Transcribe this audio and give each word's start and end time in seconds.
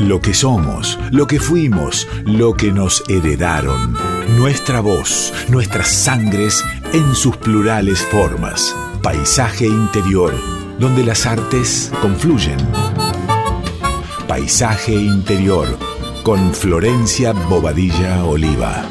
Lo 0.00 0.18
que 0.22 0.32
somos, 0.32 0.98
lo 1.10 1.26
que 1.26 1.38
fuimos, 1.38 2.08
lo 2.24 2.54
que 2.54 2.72
nos 2.72 3.04
heredaron. 3.10 3.94
Nuestra 4.38 4.80
voz, 4.80 5.30
nuestras 5.50 5.88
sangres 5.88 6.64
en 6.94 7.14
sus 7.14 7.36
plurales 7.36 8.00
formas. 8.06 8.74
Paisaje 9.02 9.66
interior, 9.66 10.32
donde 10.78 11.04
las 11.04 11.26
artes 11.26 11.92
confluyen. 12.00 12.56
Paisaje 14.26 14.94
interior, 14.94 15.68
con 16.22 16.54
Florencia 16.54 17.32
Bobadilla 17.32 18.24
Oliva. 18.24 18.86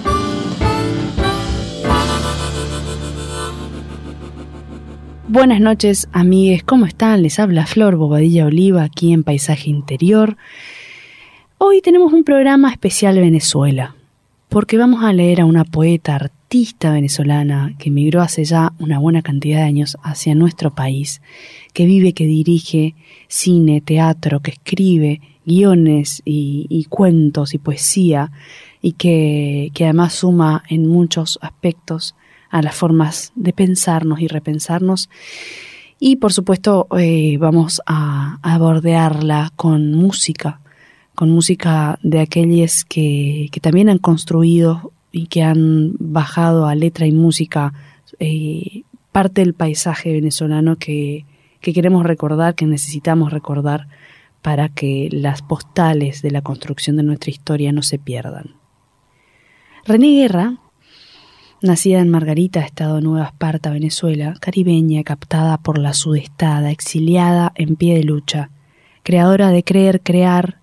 Buenas 5.28 5.60
noches, 5.60 6.07
amigues, 6.12 6.64
¿cómo 6.64 6.86
están? 6.86 7.23
Les 7.23 7.39
habla 7.39 7.66
Flor 7.66 7.96
Bobadilla 7.96 8.46
Oliva 8.46 8.84
aquí 8.84 9.12
en 9.12 9.23
Paisaje 9.23 9.71
Interior. 9.71 10.38
Hoy 11.62 11.81
tenemos 11.81 12.13
un 12.13 12.23
programa 12.23 12.72
especial 12.72 13.20
Venezuela, 13.20 13.94
porque 14.48 14.77
vamos 14.77 15.04
a 15.04 15.12
leer 15.12 15.41
a 15.41 15.45
una 15.45 15.66
poeta, 15.66 16.16
artista 16.16 16.94
venezolana 16.94 17.76
que 17.77 17.90
emigró 17.90 18.22
hace 18.22 18.45
ya 18.45 18.72
una 18.80 18.98
buena 18.98 19.22
cantidad 19.22 19.58
de 19.58 19.64
años 19.66 19.98
hacia 20.02 20.36
nuestro 20.36 20.73
país, 20.73 21.22
que 21.73 21.86
vive, 21.86 22.14
que 22.14 22.26
dirige 22.27 22.95
cine, 23.27 23.81
teatro, 23.81 24.40
que 24.40 24.52
escribe 24.52 25.20
guiones 25.45 26.22
y, 26.23 26.86
cuentos 26.88 27.53
y 27.53 27.58
poesía, 27.58 28.31
y 28.81 28.94
que, 28.94 29.70
además 29.81 30.14
suma 30.14 30.64
en 30.70 30.88
muchos 30.88 31.39
aspectos 31.41 32.16
a 32.50 32.62
las 32.62 32.73
formas 32.73 33.34
de 33.36 33.52
pensarnos 33.52 34.22
y 34.22 34.30
repensarnos. 34.30 35.09
Y 36.00 36.16
por 36.16 36.31
supuesto 36.31 36.88
eh, 36.98 37.36
vamos 37.38 37.81
a, 37.86 38.39
a 38.44 38.58
bordearla 38.58 39.52
con 39.58 39.91
música, 39.91 40.62
con 41.20 41.32
música 41.32 42.00
de 42.02 42.22
aquellos 42.22 42.86
que, 42.86 43.50
también 43.62 43.89
han 43.89 43.98
construido 43.98 44.94
y 45.12 45.28
que 45.28 45.44
han 45.44 45.92
bajado 46.00 46.66
a 46.66 46.76
letra 46.76 47.08
y 47.08 47.11
música 47.11 47.73
eh, 48.20 48.84
parte 49.11 49.42
del 49.42 49.53
paisaje 49.53 50.14
venezolano 50.14 50.78
que, 50.78 51.26
queremos 51.59 52.06
recordar, 52.06 52.56
que 52.56 52.66
necesitamos 52.66 53.34
recordar 53.34 53.89
para 54.42 54.70
que 54.70 55.09
las 55.11 55.42
postales 55.42 56.22
de 56.22 56.31
la 56.31 56.42
construcción 56.42 56.95
de 56.95 57.03
nuestra 57.03 57.31
historia 57.31 57.73
no 57.73 57.81
se 57.81 58.00
pierdan. 58.00 58.56
René 59.86 60.22
Guerra, 60.22 60.56
nacida 61.61 62.00
en 62.00 62.08
Margarita, 62.08 62.61
Estado 62.61 62.95
de 62.95 63.02
Nueva 63.02 63.26
Esparta, 63.26 63.72
Venezuela, 63.72 64.36
caribeña, 64.39 65.04
captada 65.04 65.58
por 65.58 65.80
la 65.80 65.94
sudestada, 65.94 66.72
exiliada 66.72 67.52
en 67.56 67.76
pie 67.76 67.95
de 67.95 68.06
lucha, 68.06 68.52
creadora 69.04 69.50
de 69.50 69.66
Creer, 69.66 70.00
Crear, 70.00 70.58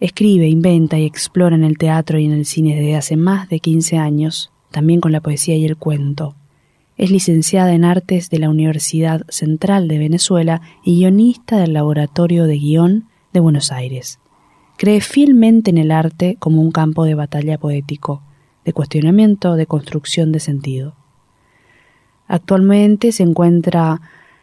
Escribe, 0.00 0.48
inventa 0.48 0.98
y 0.98 1.04
explora 1.04 1.54
en 1.54 1.62
el 1.62 1.76
teatro 1.76 2.18
y 2.18 2.24
en 2.24 2.32
el 2.32 2.46
cine 2.46 2.74
desde 2.74 2.96
hace 2.96 3.16
más 3.16 3.50
de 3.50 3.60
15 3.60 3.98
años, 3.98 4.50
también 4.70 4.98
con 4.98 5.12
la 5.12 5.20
poesía 5.20 5.56
y 5.56 5.66
el 5.66 5.76
cuento. 5.76 6.36
Es 6.96 7.10
licenciada 7.10 7.74
en 7.74 7.84
Artes 7.84 8.30
de 8.30 8.38
la 8.38 8.48
Universidad 8.48 9.26
Central 9.28 9.88
de 9.88 9.98
Venezuela 9.98 10.62
y 10.82 10.96
guionista 10.96 11.58
del 11.58 11.74
Laboratorio 11.74 12.46
de 12.46 12.58
Guión 12.58 13.08
de 13.34 13.40
Buenos 13.40 13.72
Aires. 13.72 14.18
Cree 14.78 15.02
fielmente 15.02 15.68
en 15.68 15.76
el 15.76 15.90
arte 15.90 16.36
como 16.38 16.62
un 16.62 16.72
campo 16.72 17.04
de 17.04 17.14
batalla 17.14 17.58
poético, 17.58 18.22
de 18.64 18.72
cuestionamiento, 18.72 19.54
de 19.54 19.66
construcción 19.66 20.32
de 20.32 20.40
sentido. 20.40 20.94
Actualmente 22.26 23.12
se 23.12 23.22
encuentra 23.22 24.00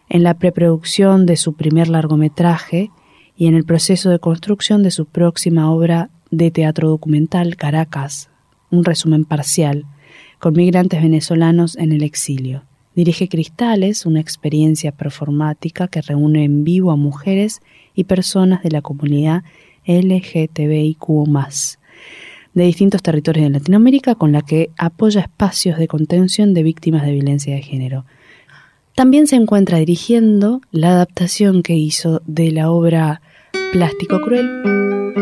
en 0.07 0.21
la 0.21 0.35
preproducción 0.35 1.25
de 1.25 1.35
su 1.35 1.53
primer 1.53 1.87
largometraje 1.87 2.91
y 3.37 3.47
en 3.47 3.55
el 3.55 3.63
proceso 3.63 4.09
de 4.09 4.19
construcción 4.19 4.83
de 4.83 4.91
su 4.91 5.05
próxima 5.05 5.71
obra 5.71 6.09
de 6.31 6.51
teatro 6.51 6.89
documental 6.89 7.55
Caracas, 7.55 8.29
un 8.71 8.83
resumen 8.83 9.25
parcial, 9.25 9.85
con 10.39 10.53
migrantes 10.53 11.01
venezolanos 11.01 11.77
en 11.77 11.91
el 11.91 12.03
exilio. 12.03 12.63
Dirige 12.95 13.29
Cristales, 13.29 14.07
una 14.07 14.19
experiencia 14.19 14.91
performática 14.91 15.87
que 15.87 16.01
reúne 16.01 16.43
en 16.43 16.63
vivo 16.63 16.91
a 16.91 16.95
mujeres 16.95 17.61
y 17.93 18.05
personas 18.05 18.63
de 18.63 18.71
la 18.71 18.81
comunidad 18.81 19.43
LGTBIQ 19.85 21.07
de 22.53 22.63
distintos 22.63 23.03
territorios 23.03 23.45
de 23.45 23.59
Latinoamérica 23.59 24.15
con 24.15 24.31
la 24.31 24.41
que 24.41 24.71
apoya 24.77 25.21
espacios 25.21 25.77
de 25.77 25.87
contención 25.87 26.55
de 26.55 26.63
víctimas 26.63 27.05
de 27.05 27.11
violencia 27.11 27.53
de 27.53 27.61
género. 27.61 28.05
También 28.97 29.27
se 29.27 29.35
encuentra 29.35 29.77
dirigiendo 29.77 30.59
la 30.71 30.89
adaptación 30.89 31.61
que 31.61 31.75
hizo 31.75 32.23
de 32.25 32.51
la 32.51 32.71
obra 32.71 33.21
Plástico 33.71 34.19
Cruel 34.21 34.49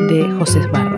de 0.08 0.32
José 0.40 0.60
Esbarra. 0.60 0.98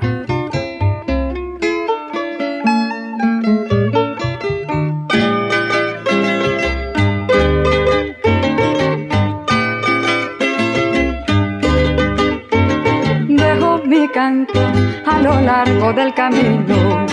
Dejo 13.28 13.82
mi 13.88 14.08
canto 14.10 14.60
a 15.08 15.20
lo 15.24 15.42
largo 15.42 15.94
del 15.94 16.14
camino 16.14 17.08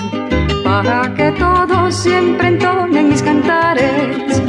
para 0.62 1.14
que 1.14 1.32
todos 1.38 1.94
siempre 1.94 2.48
entonen 2.48 3.08
mis 3.08 3.22
cantares 3.22 4.42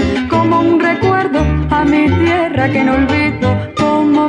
como 0.56 0.70
un 0.70 0.80
recuerdo 0.80 1.40
a 1.70 1.84
mi 1.84 2.10
tierra 2.10 2.70
que 2.70 2.84
no 2.84 2.94
olvido 2.94 3.76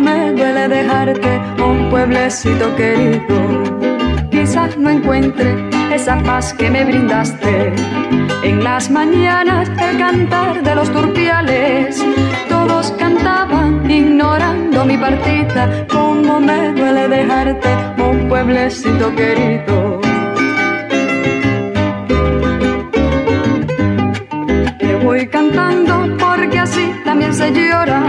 me 0.00 0.32
duele 0.32 0.68
dejarte, 0.68 1.40
un 1.62 1.88
pueblecito 1.90 2.74
querido. 2.76 3.36
Quizás 4.30 4.76
no 4.76 4.90
encuentre 4.90 5.54
esa 5.92 6.22
paz 6.22 6.52
que 6.52 6.70
me 6.70 6.84
brindaste. 6.84 7.72
En 8.42 8.62
las 8.62 8.90
mañanas 8.90 9.70
el 9.80 9.98
cantar 9.98 10.62
de 10.62 10.74
los 10.74 10.92
turpiales, 10.92 12.04
todos 12.48 12.92
cantaban 12.98 13.90
ignorando 13.90 14.84
mi 14.84 14.98
partida. 14.98 15.86
Como 15.88 16.40
me 16.40 16.72
duele 16.72 17.08
dejarte, 17.08 17.68
un 17.98 18.28
pueblecito 18.28 19.14
querido. 19.14 20.00
Voy 25.04 25.26
cantando 25.28 25.65
también 27.16 27.32
se 27.32 27.50
llora 27.50 28.02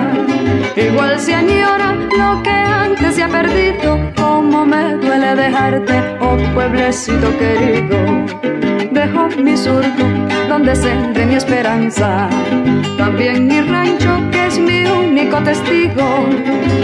Igual 0.76 1.18
se 1.18 1.34
añora 1.34 1.94
lo 1.94 2.44
que 2.44 2.50
antes 2.50 3.16
se 3.16 3.24
ha 3.24 3.30
perdido, 3.30 3.98
como 4.18 4.66
me 4.66 4.96
duele 4.96 5.34
dejarte, 5.34 5.94
oh 6.20 6.36
pueblecito 6.54 7.30
querido. 7.40 7.98
Dejo 8.92 9.30
mi 9.42 9.56
surco 9.56 10.04
donde 10.50 10.76
sembré 10.76 11.26
mi 11.26 11.36
esperanza, 11.36 12.28
también 12.98 13.48
mi 13.48 13.62
rancho 13.62 14.20
que 14.30 14.48
es 14.48 14.60
mi 14.60 14.86
único 14.86 15.38
testigo. 15.42 16.28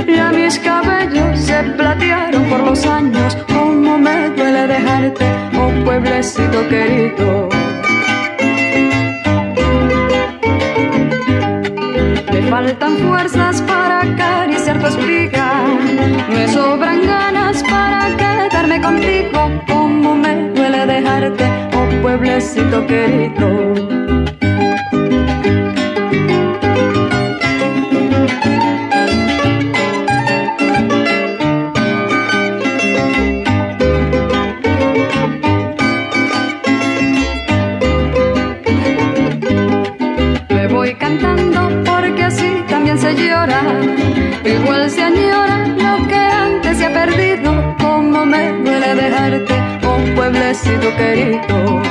Ya 0.08 0.32
mis 0.32 0.58
cabellos 0.60 1.38
se 1.38 1.62
platearon 1.78 2.44
por 2.46 2.62
los 2.62 2.86
años, 2.86 3.38
como 3.54 3.98
me 3.98 4.30
duele 4.30 4.68
dejarte, 4.68 5.26
oh 5.60 5.72
pueblecito 5.84 6.68
querido. 6.70 7.43
Faltan 12.74 12.98
fuerzas 12.98 13.62
para 13.62 14.02
acariciar 14.02 14.80
tu 14.80 14.88
espiga. 14.88 15.64
Me 16.30 16.48
sobran 16.48 17.06
ganas 17.06 17.62
para 17.64 18.16
quedarme 18.16 18.82
contigo. 18.82 19.52
Como 19.68 20.16
me 20.16 20.50
duele 20.56 20.86
dejarte, 20.86 21.46
oh 21.76 22.02
pueblecito 22.02 22.86
querido. 22.88 23.93
Pueblecito 50.54 50.96
querido. 50.96 51.82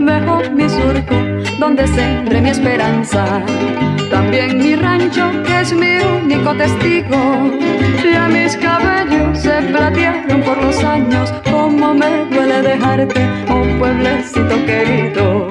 Dejo 0.00 0.50
mi 0.54 0.68
surco 0.68 1.14
donde 1.58 1.86
sembré 1.88 2.40
mi 2.40 2.50
esperanza. 2.50 3.42
También 4.10 4.58
mi 4.58 4.76
rancho 4.76 5.30
que 5.44 5.60
es 5.60 5.72
mi 5.72 5.98
único 5.98 6.54
testigo. 6.54 7.50
Ya 8.02 8.28
mis 8.28 8.56
cabellos 8.56 9.38
se 9.38 9.60
platearon 9.62 10.42
por 10.42 10.62
los 10.62 10.82
años. 10.82 11.32
Como 11.50 11.94
me 11.94 12.24
duele 12.30 12.62
dejarte, 12.62 13.20
un 13.50 13.78
pueblecito 13.78 14.56
querido. 14.66 15.48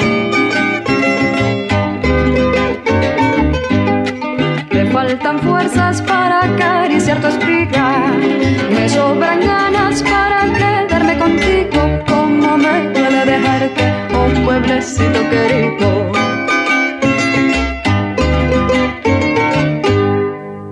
faltan 4.93 5.37
fuerzas 5.39 6.01
para 6.01 6.45
acariciar 6.45 7.21
tu 7.21 7.27
espiga. 7.27 8.07
Me 8.71 8.89
sobran 8.89 9.66
besito 14.47 15.19
querido. 15.29 16.11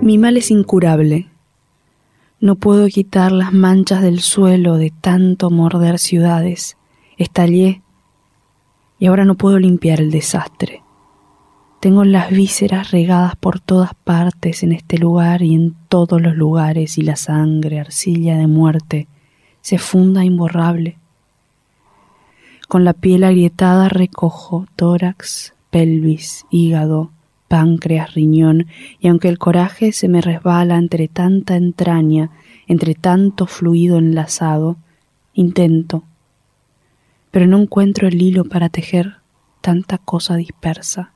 Mi 0.02 0.18
mal 0.18 0.38
es 0.38 0.52
incurable. 0.52 1.30
No 2.40 2.56
puedo 2.56 2.88
quitar 2.88 3.32
las 3.32 3.54
manchas 3.54 4.02
del 4.02 4.20
suelo 4.20 4.78
de 4.78 4.92
tanto 4.92 5.50
morder 5.50 6.00
ciudades. 6.00 6.78
Estallé 7.18 7.82
y 9.00 9.08
ahora 9.08 9.26
no 9.26 9.36
puedo 9.36 9.60
limpiar 9.60 10.00
el 10.00 10.12
desastre. 10.12 10.84
Tengo 11.80 12.04
las 12.04 12.30
vísceras 12.30 12.92
regadas 12.92 13.36
por 13.36 13.60
todas 13.60 13.94
partes 13.94 14.64
en 14.64 14.72
este 14.72 14.98
lugar 14.98 15.42
y 15.42 15.54
en 15.54 15.76
todos 15.88 16.22
los 16.22 16.36
lugares 16.36 16.98
y 16.98 17.02
la 17.02 17.16
sangre, 17.16 17.80
arcilla 17.80 18.38
de 18.38 18.48
muerte, 18.48 19.08
se 19.62 19.78
funda 19.78 20.24
imborrable. 20.26 20.98
Con 22.68 22.84
la 22.84 22.94
piel 22.94 23.24
agrietada 23.24 23.90
recojo 23.90 24.66
tórax, 24.76 25.54
pelvis, 25.70 26.46
hígado, 26.50 27.12
páncreas, 27.48 28.14
riñón, 28.14 28.68
y 29.00 29.08
aunque 29.08 29.30
el 29.30 29.38
coraje 29.38 29.92
se 29.92 30.08
me 30.08 30.22
resbala 30.22 30.78
entre 30.78 31.08
tanta 31.08 31.56
entraña, 31.56 32.32
entre 32.68 32.96
tanto 32.96 33.46
fluido 33.46 33.98
enlazado, 33.98 34.78
intento, 35.34 36.04
pero 37.32 37.46
no 37.46 37.60
encuentro 37.60 38.08
el 38.08 38.22
hilo 38.22 38.46
para 38.46 38.70
tejer 38.70 39.18
tanta 39.62 39.98
cosa 39.98 40.36
dispersa 40.36 41.12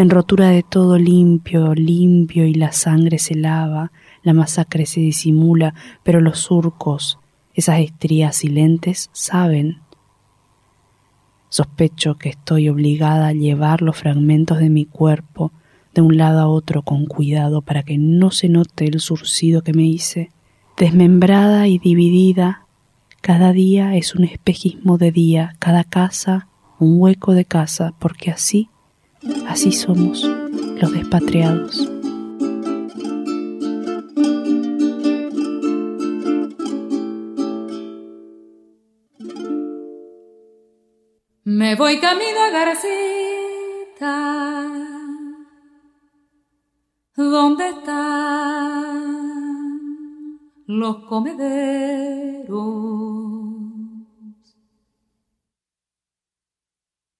en 0.00 0.08
rotura 0.08 0.48
de 0.48 0.62
todo 0.62 0.96
limpio, 0.96 1.74
limpio 1.74 2.46
y 2.46 2.54
la 2.54 2.72
sangre 2.72 3.18
se 3.18 3.34
lava, 3.34 3.92
la 4.22 4.32
masacre 4.32 4.86
se 4.86 5.00
disimula, 5.00 5.74
pero 6.02 6.22
los 6.22 6.38
surcos, 6.38 7.18
esas 7.54 7.80
estrías 7.80 8.36
silentes, 8.36 9.10
saben. 9.12 9.80
Sospecho 11.50 12.16
que 12.16 12.30
estoy 12.30 12.70
obligada 12.70 13.28
a 13.28 13.32
llevar 13.34 13.82
los 13.82 13.98
fragmentos 13.98 14.58
de 14.58 14.70
mi 14.70 14.86
cuerpo 14.86 15.52
de 15.92 16.00
un 16.00 16.16
lado 16.16 16.40
a 16.40 16.48
otro 16.48 16.80
con 16.82 17.04
cuidado 17.04 17.60
para 17.60 17.82
que 17.82 17.98
no 17.98 18.30
se 18.30 18.48
note 18.48 18.86
el 18.86 19.00
surcido 19.00 19.60
que 19.62 19.74
me 19.74 19.82
hice. 19.82 20.30
Desmembrada 20.78 21.68
y 21.68 21.78
dividida, 21.78 22.64
cada 23.20 23.52
día 23.52 23.96
es 23.96 24.14
un 24.14 24.24
espejismo 24.24 24.96
de 24.96 25.12
día, 25.12 25.56
cada 25.58 25.84
casa 25.84 26.48
un 26.78 26.98
hueco 26.98 27.34
de 27.34 27.44
casa, 27.44 27.92
porque 27.98 28.30
así 28.30 28.70
Así 29.46 29.72
somos 29.72 30.22
los 30.80 30.92
despatriados. 30.92 31.99
Me 41.70 41.76
voy 41.76 42.00
camino 42.00 42.40
a 42.40 42.50
Garcita. 42.50 44.10
¿Dónde 47.14 47.68
están 47.68 49.20
los 50.66 51.04
comederos? 51.04 52.48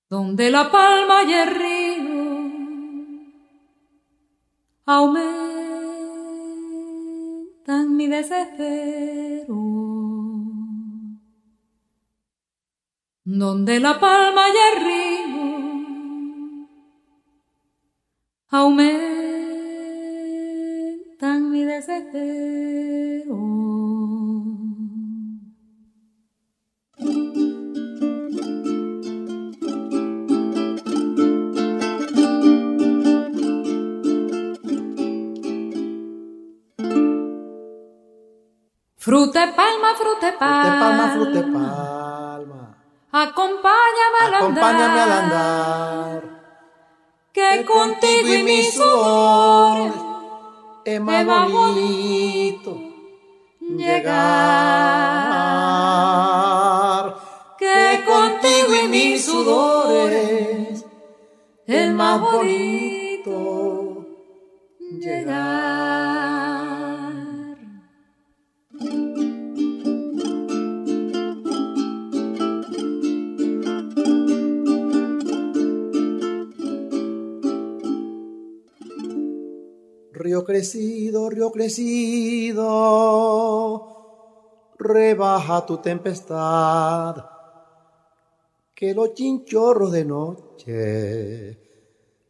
donde 0.09 0.51
la 0.51 0.69
palma 0.69 1.23
y 1.23 1.33
el 1.33 1.55
río 1.55 2.11
aumentan 4.85 5.47
mi 7.97 8.09
desespero. 8.09 9.20
Donde 13.41 13.81
la 13.81 13.99
palma 13.99 14.43
y 14.51 14.57
el 14.69 14.75
río 14.85 15.41
aumentan 18.51 19.01
mi 21.51 21.65
desespero. 21.65 23.39
Frute 38.99 39.41
palma, 39.57 39.95
frute 39.97 40.33
palma. 40.39 40.79
palma, 40.79 41.13
frute 41.15 41.41
palma. 41.41 41.90
Acompáñame 43.13 44.19
al 44.21 44.35
andar. 44.35 44.43
Acompáñame 44.43 45.01
al 45.01 45.13
andar. 45.13 46.23
Que, 47.33 47.65
contigo 47.65 48.35
y 48.35 48.43
mi 48.45 48.63
sudor 48.63 49.93
es 50.85 51.01
más 51.01 51.27
bonito 51.51 52.79
llegar. 53.77 54.31
Que 57.59 58.05
contigo 58.07 58.75
y 58.85 58.89
mis 58.89 59.25
sudores 59.25 60.85
es 61.67 61.93
más 61.93 62.21
bonito 62.21 64.07
llegar. 65.01 66.10
Río 80.31 80.45
crecido, 80.45 81.29
río 81.29 81.51
crecido, 81.51 82.63
rebaja 84.79 85.67
tu 85.67 85.79
tempestad, 85.79 87.17
que 88.73 88.95
los 88.95 89.13
chinchorros 89.13 89.91
de 89.91 90.05
noche 90.05 91.59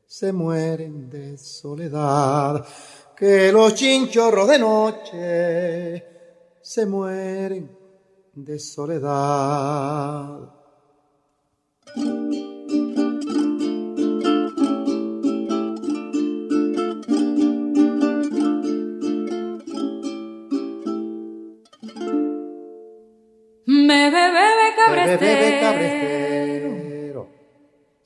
se 0.08 0.32
mueren 0.32 1.10
de 1.10 1.36
soledad, 1.36 2.66
que 3.14 3.52
los 3.52 3.74
chinchorros 3.74 4.48
de 4.48 4.58
noche 4.58 6.02
se 6.62 6.86
mueren 6.86 7.70
de 8.32 8.58
soledad. 8.58 10.40
Cabrestero, 25.18 25.60
cabrestero, 25.60 27.28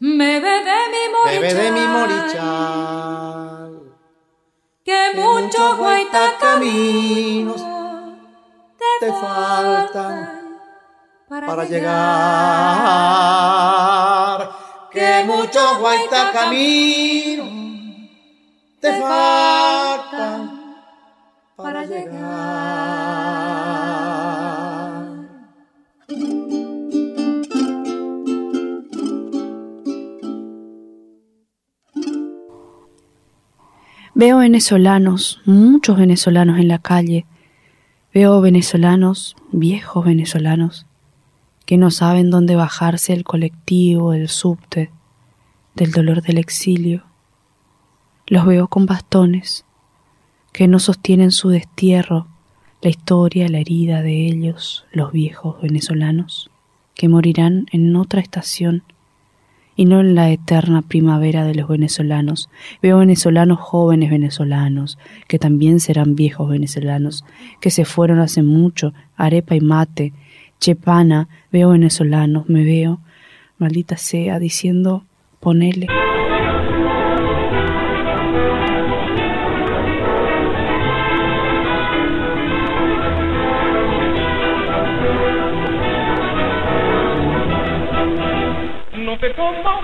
me 0.00 0.40
bebe 0.40 0.88
mi 0.92 1.08
morichal, 1.12 1.40
bebe 1.40 1.54
de 1.54 1.70
mi 1.72 1.86
morichal. 1.86 3.72
que 4.84 5.12
muchos 5.14 5.76
guaitas 5.78 6.32
caminos 6.40 7.62
te 9.00 9.12
faltan 9.12 10.44
para 11.28 11.64
llegar. 11.64 11.94
Que 14.90 15.24
muchos 15.26 15.78
guaitas 15.78 16.30
caminos 16.30 17.48
te 18.80 18.92
faltan 19.00 20.74
para 21.56 21.84
llegar. 21.84 22.93
Veo 34.16 34.38
venezolanos, 34.38 35.40
muchos 35.44 35.98
venezolanos 35.98 36.60
en 36.60 36.68
la 36.68 36.78
calle. 36.78 37.26
Veo 38.14 38.40
venezolanos, 38.40 39.34
viejos 39.50 40.04
venezolanos, 40.04 40.86
que 41.66 41.78
no 41.78 41.90
saben 41.90 42.30
dónde 42.30 42.54
bajarse 42.54 43.12
el 43.12 43.24
colectivo, 43.24 44.12
el 44.12 44.28
subte, 44.28 44.92
del 45.74 45.90
dolor 45.90 46.22
del 46.22 46.38
exilio. 46.38 47.02
Los 48.28 48.46
veo 48.46 48.68
con 48.68 48.86
bastones, 48.86 49.64
que 50.52 50.68
no 50.68 50.78
sostienen 50.78 51.32
su 51.32 51.48
destierro, 51.48 52.28
la 52.82 52.90
historia, 52.90 53.48
la 53.48 53.58
herida 53.58 54.00
de 54.00 54.28
ellos, 54.28 54.86
los 54.92 55.10
viejos 55.10 55.60
venezolanos, 55.60 56.52
que 56.94 57.08
morirán 57.08 57.66
en 57.72 57.96
otra 57.96 58.20
estación 58.20 58.84
y 59.76 59.84
no 59.86 60.00
en 60.00 60.14
la 60.14 60.30
eterna 60.30 60.82
primavera 60.82 61.44
de 61.44 61.54
los 61.54 61.68
venezolanos. 61.68 62.48
Veo 62.82 62.98
venezolanos 62.98 63.58
jóvenes 63.58 64.10
venezolanos, 64.10 64.98
que 65.28 65.38
también 65.38 65.80
serán 65.80 66.14
viejos 66.14 66.48
venezolanos, 66.48 67.24
que 67.60 67.70
se 67.70 67.84
fueron 67.84 68.20
hace 68.20 68.42
mucho, 68.42 68.92
arepa 69.16 69.56
y 69.56 69.60
mate, 69.60 70.12
chepana, 70.60 71.28
veo 71.50 71.70
venezolanos, 71.70 72.48
me 72.48 72.64
veo, 72.64 73.00
maldita 73.58 73.96
sea, 73.96 74.38
diciendo, 74.38 75.04
ponele. 75.40 75.86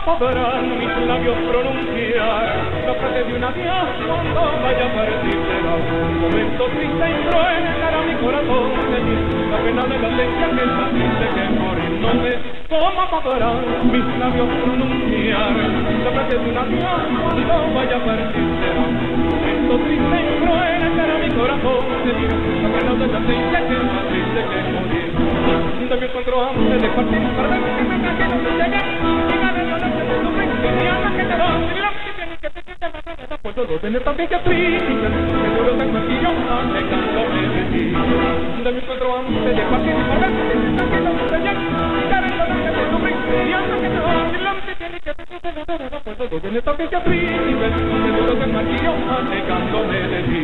Podrán 0.05 0.79
mis 0.79 1.07
labios 1.07 1.37
pronunciar. 1.49 2.57
La 2.87 2.95
frase 2.95 3.25
de 3.25 3.35
un 3.35 3.45
adiós 3.45 3.89
cuando 4.07 4.41
vaya 4.63 4.87
a 4.87 4.95
partir 4.95 5.39
será 5.49 5.75
un 5.75 6.21
momento 6.21 6.65
triste 6.67 7.07
y 7.11 7.29
cruel 7.29 7.65
a 7.95 8.03
mi 8.03 8.15
corazón. 8.15 8.73
Sentir 8.91 9.49
la 9.51 9.59
pena 9.59 9.83
de 9.85 9.99
la 9.99 10.09
leche 10.09 10.47
que 10.57 10.65
triste 10.91 11.27
que 11.35 11.49
morir 11.59 11.91
no 12.01 12.23
sé 12.23 12.60
cómo 12.71 13.23
podrán 13.23 13.91
mis 13.91 14.19
labios 14.19 14.49
pronunciar 14.63 15.51
la 16.05 16.11
frase 16.13 16.39
de 16.39 16.59
adiós 16.59 17.03
cuando 17.21 17.75
vaya 17.75 17.97
a 17.97 18.05
partir 18.05 18.47
momento 18.77 19.79
triste 19.85 20.17
y 20.21 20.39
cruel 20.39 21.01
a 21.01 21.19
mi 21.19 21.31
corazón. 21.35 21.81
Sentir 22.05 22.31
la 22.63 22.69
de 22.99 23.07
la 23.09 23.19
es 23.19 23.83
más 23.93 24.07
triste 24.09 24.41
que 24.51 24.59
morir 24.71 25.11
de 25.89 25.97
mi 25.97 26.05
encuentro 26.07 26.49
antes 26.49 26.83
de 26.83 26.89
para 26.89 27.49
ver 27.49 27.61
que 27.61 27.83
me 27.83 27.99
trajeron 27.99 28.45
desde 28.45 28.63
allá 28.63 28.91
Puedo 33.55 33.79
tener 33.81 34.03
también 34.05 34.29
que 34.29 34.39
triste, 34.39 34.87
seguro 34.87 35.73
tan 35.77 35.93
martillo 35.93 36.29
alejando 36.29 37.21
de 37.35 37.63
ti. 37.73 37.83
De 38.63 38.71
mi 38.73 38.79
encuentro 38.79 39.19
antes 39.19 39.57
de 39.57 39.63
partir 39.63 39.91
y 39.91 40.05
para 40.05 40.31
que 40.31 40.45
me 40.55 40.71
desde 40.71 41.37
allá, 41.37 41.55
cara 42.11 42.27
en 42.29 42.39
la 42.39 42.45
noche 42.47 42.71
de 42.71 42.83
y 43.49 43.53
hasta 43.53 43.77
que 43.77 43.89
te 43.89 43.99
va, 43.99 44.13
y 44.31 44.39
la 44.41 44.53
noche 44.55 44.75
tiene 44.79 45.01
que 45.01 45.11
Puedo 46.17 46.41
tener 46.41 46.63
también 46.63 46.91
que 46.91 47.01
triste, 47.01 47.39
seguro 48.05 48.35
tan 48.35 48.53
martillo 48.53 48.93
alejando 49.09 49.79
de 49.89 50.23
ti. 50.23 50.41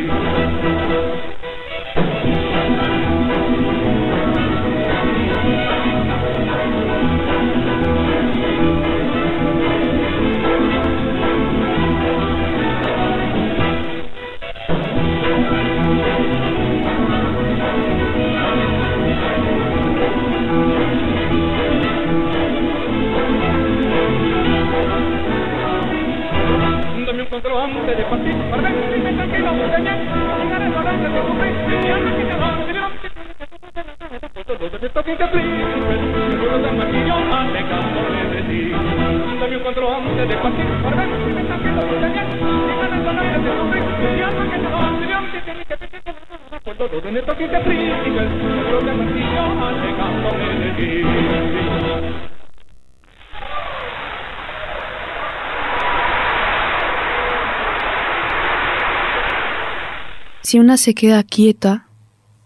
Si 60.47 60.59
una 60.59 60.77
se 60.77 60.95
queda 60.95 61.23
quieta, 61.23 61.89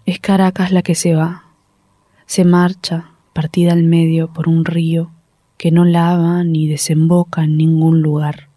es 0.07 0.19
Caracas 0.19 0.71
la 0.71 0.81
que 0.81 0.95
se 0.95 1.13
va. 1.13 1.43
Se 2.25 2.43
marcha, 2.43 3.11
partida 3.31 3.73
al 3.73 3.83
medio 3.83 4.33
por 4.33 4.49
un 4.49 4.65
río 4.65 5.11
que 5.59 5.69
no 5.69 5.85
lava 5.85 6.43
ni 6.43 6.67
desemboca 6.67 7.43
en 7.43 7.57
ningún 7.57 8.01
lugar. 8.01 8.47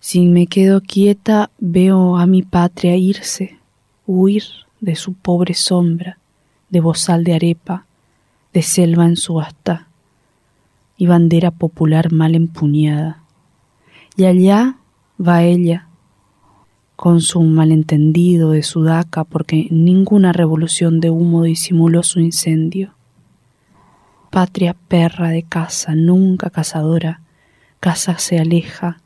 Si 0.00 0.26
me 0.26 0.48
quedo 0.48 0.80
quieta, 0.80 1.52
veo 1.60 2.16
a 2.16 2.26
mi 2.26 2.42
patria 2.42 2.96
irse, 2.96 3.60
huir 4.08 4.42
de 4.80 4.96
su 4.96 5.12
pobre 5.12 5.54
sombra, 5.54 6.18
de 6.70 6.80
bozal 6.80 7.22
de 7.22 7.34
arepa, 7.34 7.86
de 8.52 8.62
selva 8.62 9.06
en 9.06 9.14
subasta 9.14 9.86
y 10.96 11.06
bandera 11.06 11.52
popular 11.52 12.10
mal 12.10 12.34
empuñada. 12.34 13.22
Y 14.16 14.24
allá 14.24 14.78
va 15.16 15.44
ella, 15.44 15.86
con 17.04 17.20
su 17.20 17.42
malentendido 17.42 18.52
de 18.52 18.62
sudaca 18.62 19.24
porque 19.24 19.68
ninguna 19.70 20.32
revolución 20.32 21.00
de 21.00 21.10
humo 21.10 21.42
disimuló 21.42 22.02
su 22.02 22.18
incendio. 22.18 22.94
Patria 24.30 24.74
perra 24.88 25.28
de 25.28 25.42
casa, 25.42 25.94
nunca 25.94 26.48
cazadora, 26.48 27.20
casa 27.78 28.16
se 28.16 28.38
aleja, 28.38 29.02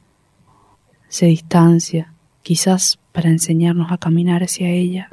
se 1.09 1.27
distancia, 1.27 2.13
quizás 2.43 3.01
para 3.11 3.31
enseñarnos 3.31 3.91
a 3.91 3.99
caminar 3.99 4.45
hacia 4.45 4.69
ella. 4.69 5.09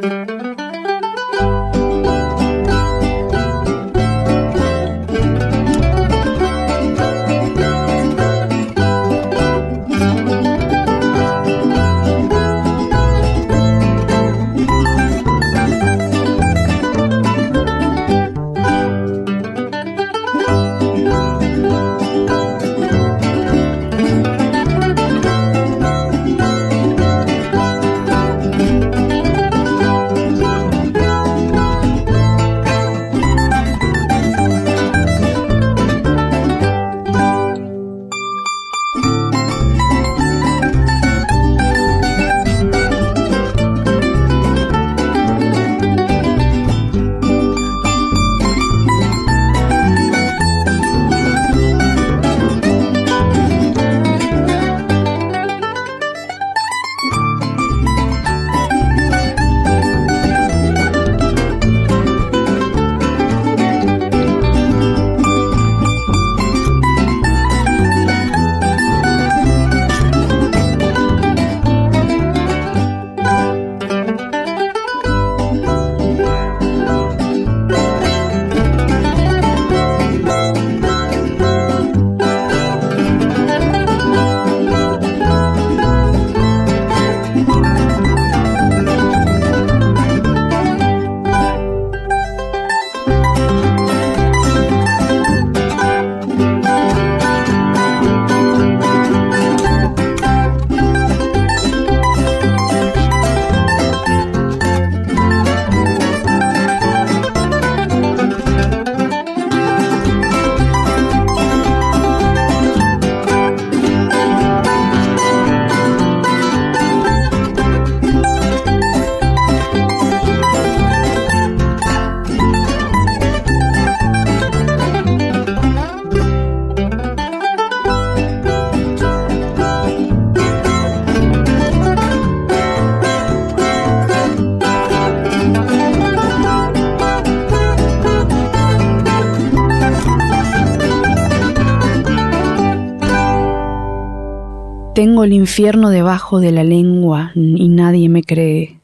Tengo 145.05 145.23
el 145.23 145.33
infierno 145.33 145.91
debajo 145.91 146.39
de 146.39 146.51
la 146.51 146.63
lengua 146.63 147.31
y 147.35 147.69
nadie 147.69 148.09
me 148.09 148.23
cree. 148.23 148.79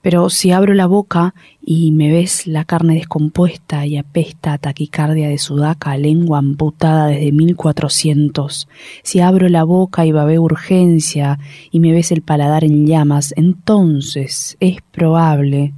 Pero 0.00 0.30
si 0.30 0.50
abro 0.50 0.72
la 0.72 0.86
boca 0.86 1.34
y 1.60 1.92
me 1.92 2.10
ves 2.10 2.46
la 2.46 2.64
carne 2.64 2.94
descompuesta 2.94 3.84
y 3.84 3.98
apesta 3.98 4.54
a 4.54 4.58
taquicardia 4.58 5.28
de 5.28 5.36
sudaca, 5.36 5.94
lengua 5.98 6.38
amputada 6.38 7.08
desde 7.08 7.32
1400, 7.32 8.66
si 9.02 9.20
abro 9.20 9.50
la 9.50 9.64
boca 9.64 10.06
y 10.06 10.12
babeo 10.12 10.40
urgencia 10.40 11.38
y 11.70 11.80
me 11.80 11.92
ves 11.92 12.12
el 12.12 12.22
paladar 12.22 12.64
en 12.64 12.86
llamas, 12.86 13.34
entonces 13.36 14.56
es 14.58 14.78
probable. 14.90 15.74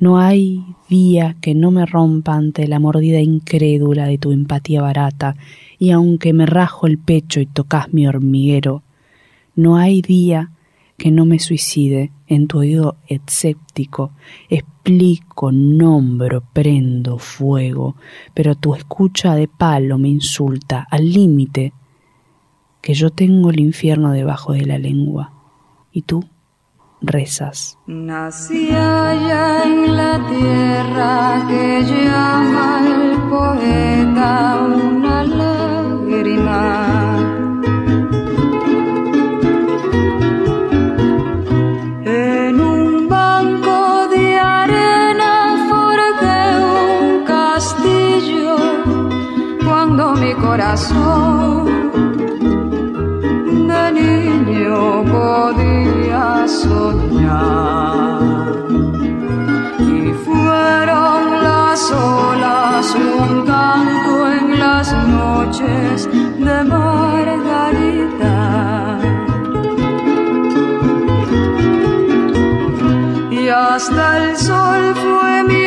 No 0.00 0.18
hay 0.18 0.64
día 0.88 1.36
que 1.42 1.54
no 1.54 1.70
me 1.70 1.84
rompa 1.84 2.34
ante 2.34 2.66
la 2.66 2.78
mordida 2.78 3.20
incrédula 3.20 4.06
de 4.06 4.16
tu 4.16 4.32
empatía 4.32 4.80
barata 4.80 5.36
y 5.78 5.90
aunque 5.90 6.32
me 6.32 6.46
rajo 6.46 6.86
el 6.86 6.96
pecho 6.96 7.38
y 7.38 7.44
tocas 7.44 7.92
mi 7.92 8.06
hormiguero, 8.06 8.82
no 9.54 9.76
hay 9.76 10.00
día 10.00 10.52
que 10.96 11.10
no 11.10 11.26
me 11.26 11.38
suicide 11.38 12.12
en 12.26 12.46
tu 12.46 12.60
oído 12.60 12.96
escéptico. 13.08 14.12
Explico, 14.48 15.52
nombro, 15.52 16.44
prendo 16.50 17.18
fuego, 17.18 17.96
pero 18.32 18.54
tu 18.54 18.74
escucha 18.74 19.34
de 19.34 19.48
palo 19.48 19.98
me 19.98 20.08
insulta 20.08 20.86
al 20.90 21.12
límite 21.12 21.74
que 22.80 22.94
yo 22.94 23.10
tengo 23.10 23.50
el 23.50 23.60
infierno 23.60 24.12
debajo 24.12 24.54
de 24.54 24.64
la 24.64 24.78
lengua. 24.78 25.30
¿Y 25.92 26.02
tú? 26.02 26.24
Rezas. 27.00 27.78
Nací 27.86 28.70
allá 28.70 29.64
en 29.64 29.96
la 29.96 30.18
tierra 30.28 31.46
que 31.48 31.84
llama 31.84 32.80
el 32.86 33.18
poeta 33.30 34.58
una 34.66 34.90
en 42.04 42.60
un 42.60 43.08
banco 43.08 44.08
de 44.08 44.38
arena 44.38 45.66
forjé 45.68 46.42
un 46.58 47.24
castillo 47.24 48.56
cuando 49.64 50.14
mi 50.16 50.32
corazón 50.34 51.59
soñar. 56.48 58.20
Y 59.78 60.12
fueron 60.24 61.42
las 61.42 61.90
olas 61.92 62.94
un 62.94 63.46
canto 63.46 64.32
en 64.32 64.58
las 64.58 64.92
noches 65.06 66.08
de 66.12 66.64
Margarita. 66.64 68.36
Y 73.30 73.48
hasta 73.48 74.18
el 74.18 74.36
sol 74.36 74.94
fue 75.02 75.44
mi 75.44 75.59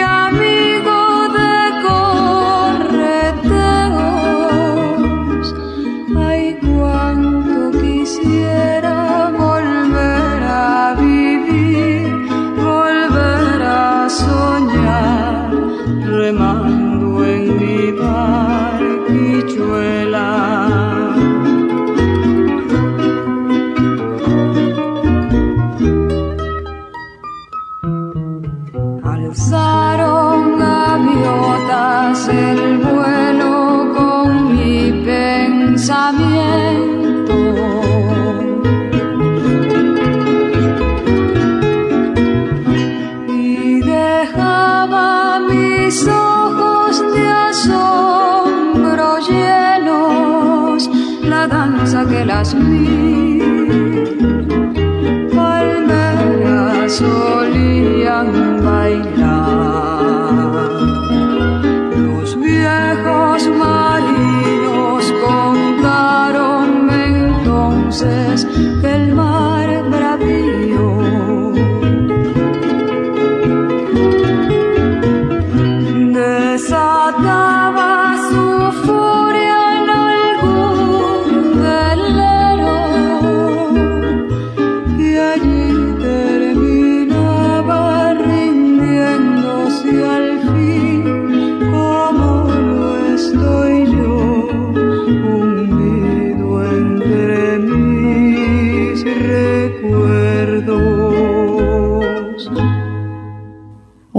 mis 45.93 46.07
ojos 46.07 47.03
de 47.13 47.27
asombro 47.27 49.19
llenos 49.19 50.89
la 51.21 51.47
danza 51.47 52.03
que 52.07 52.25
las 52.25 52.55
vi 52.55 53.39
palmeras 55.35 56.99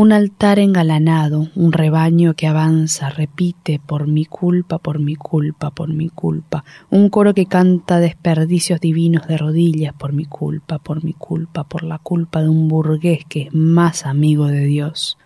Un 0.04 0.12
altar 0.12 0.58
engalanado, 0.58 1.48
un 1.54 1.72
rebaño 1.72 2.34
que 2.34 2.46
avanza, 2.46 3.08
repite 3.08 3.80
por 3.86 4.06
mi 4.06 4.26
culpa, 4.26 4.76
por 4.76 4.98
mi 4.98 5.16
culpa, 5.16 5.70
por 5.70 5.88
mi 5.88 6.10
culpa, 6.10 6.62
un 6.90 7.08
coro 7.08 7.32
que 7.32 7.46
canta 7.46 8.00
desperdicios 8.00 8.80
divinos 8.80 9.26
de 9.26 9.38
rodillas, 9.38 9.94
por 9.94 10.12
mi 10.12 10.26
culpa, 10.26 10.78
por 10.78 11.02
mi 11.02 11.14
culpa, 11.14 11.64
por 11.64 11.84
la 11.84 11.96
culpa 11.96 12.42
de 12.42 12.50
un 12.50 12.68
burgués 12.68 13.24
que 13.26 13.44
es 13.44 13.54
más 13.54 14.04
amigo 14.04 14.48
de 14.48 14.66
Dios. 14.66 15.16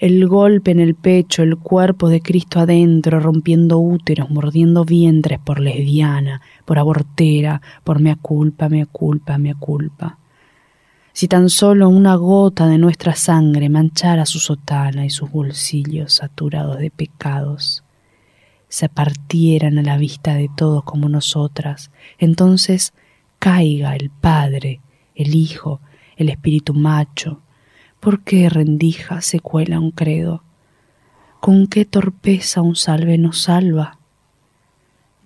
El 0.00 0.26
golpe 0.26 0.72
en 0.72 0.80
el 0.80 0.96
pecho, 0.96 1.44
el 1.44 1.56
cuerpo 1.56 2.08
de 2.08 2.22
Cristo 2.22 2.58
adentro, 2.58 3.20
rompiendo 3.20 3.78
úteros, 3.78 4.30
mordiendo 4.30 4.84
vientres 4.84 5.38
por 5.38 5.60
lesbiana, 5.60 6.42
por 6.64 6.80
abortera, 6.80 7.62
por 7.84 8.00
mea 8.00 8.16
culpa, 8.20 8.68
mea 8.68 8.86
culpa, 8.86 9.38
mea 9.38 9.54
culpa 9.54 10.18
si 11.12 11.28
tan 11.28 11.50
solo 11.50 11.88
una 11.88 12.14
gota 12.16 12.66
de 12.66 12.78
nuestra 12.78 13.14
sangre 13.14 13.68
manchara 13.68 14.24
su 14.24 14.38
sotana 14.38 15.04
y 15.04 15.10
sus 15.10 15.30
bolsillos 15.30 16.14
saturados 16.14 16.78
de 16.78 16.90
pecados, 16.90 17.84
se 18.68 18.88
partieran 18.88 19.78
a 19.78 19.82
la 19.82 19.98
vista 19.98 20.34
de 20.34 20.48
todos 20.56 20.84
como 20.84 21.10
nosotras, 21.10 21.90
entonces 22.18 22.94
caiga 23.38 23.94
el 23.94 24.08
Padre, 24.08 24.80
el 25.14 25.34
Hijo, 25.34 25.80
el 26.16 26.30
Espíritu 26.30 26.72
macho. 26.72 27.42
¿Por 28.00 28.22
qué 28.22 28.48
rendija 28.48 29.20
se 29.20 29.40
cuela 29.40 29.78
un 29.78 29.90
credo? 29.90 30.42
¿Con 31.40 31.66
qué 31.66 31.84
torpeza 31.84 32.62
un 32.62 32.74
salve 32.74 33.18
nos 33.18 33.42
salva? 33.42 33.98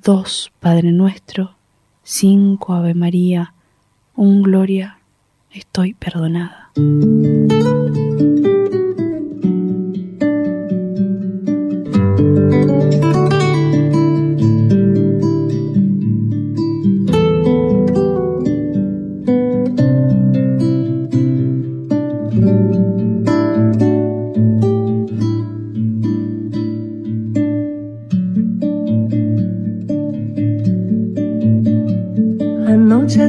Dos 0.03 0.51
Padre 0.59 0.91
nuestro, 0.91 1.57
cinco 2.03 2.75
Ave 2.75 2.95
María, 2.95 3.55
un 4.17 4.43
Gloria 4.43 4.99
estoy 5.57 5.95
perdonada. 5.95 6.71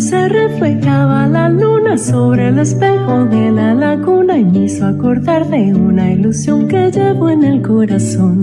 Se 0.07 0.29
reflejaba 0.29 1.27
la 1.27 1.49
luna 1.49 1.97
sobre 1.97 2.47
el 2.47 2.59
espejo 2.59 3.25
de 3.25 3.51
la 3.51 3.73
laguna 3.73 4.37
y 4.37 4.45
me 4.45 4.59
hizo 4.59 4.85
acordar 4.85 5.45
de 5.49 5.73
una 5.73 6.13
ilusión 6.13 6.65
que 6.69 6.89
llevo 6.89 7.29
en 7.29 7.43
el 7.43 7.61
corazón. 7.61 8.39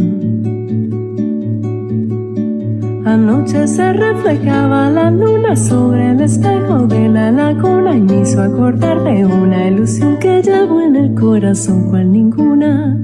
Anoche 3.06 3.66
se 3.66 3.94
reflejaba 3.94 4.90
la 4.90 5.10
luna 5.10 5.56
sobre 5.56 6.10
el 6.10 6.20
espejo 6.20 6.86
de 6.86 7.08
la 7.08 7.32
laguna 7.32 7.96
y 7.96 8.00
me 8.02 8.20
hizo 8.20 8.42
acordar 8.42 9.02
de 9.02 9.24
una 9.24 9.68
ilusión 9.68 10.18
que 10.18 10.42
llevo 10.42 10.82
en 10.82 10.96
el 10.96 11.14
corazón 11.14 11.88
cual 11.88 12.12
ninguna. 12.12 13.03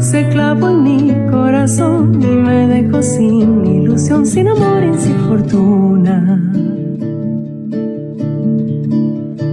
Se 0.00 0.26
clavó 0.30 0.70
en 0.70 0.82
mi 0.82 1.30
corazón 1.30 2.22
y 2.22 2.26
me 2.26 2.66
dejó 2.66 3.02
sin 3.02 3.66
ilusión, 3.66 4.26
sin 4.26 4.48
amor 4.48 4.82
y 4.82 4.98
sin 4.98 5.16
fortuna. 5.28 6.52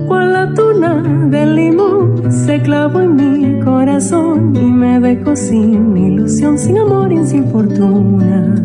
Cual 0.08 0.34
la 0.34 0.54
tuna 0.54 1.04
de 1.30 1.46
limón 1.46 2.32
se 2.32 2.62
clavó 2.62 3.02
en 3.02 3.16
mi 3.16 3.60
corazón 3.60 4.56
y 4.56 4.66
me 4.66 5.02
dejó 5.02 5.36
sin 5.36 5.98
ilusión, 5.98 6.58
sin 6.58 6.78
amor 6.78 7.12
y 7.12 7.26
sin 7.26 7.46
fortuna. 7.50 8.56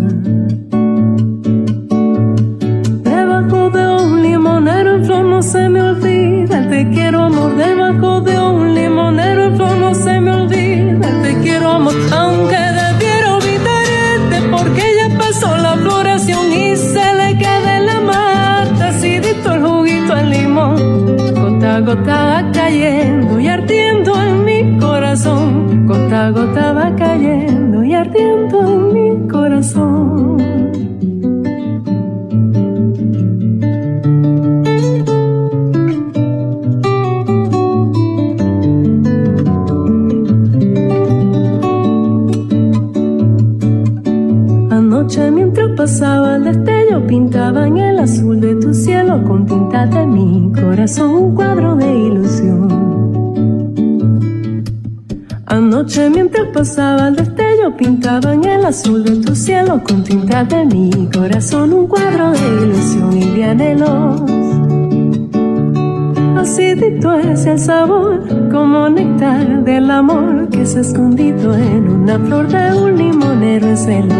Escondido 70.82 71.54
en 71.54 71.88
una 71.88 72.18
flor 72.18 72.48
de 72.48 72.74
un 72.74 72.98
limonero 72.98 73.68
en 73.68 73.76
celo. 73.76 74.16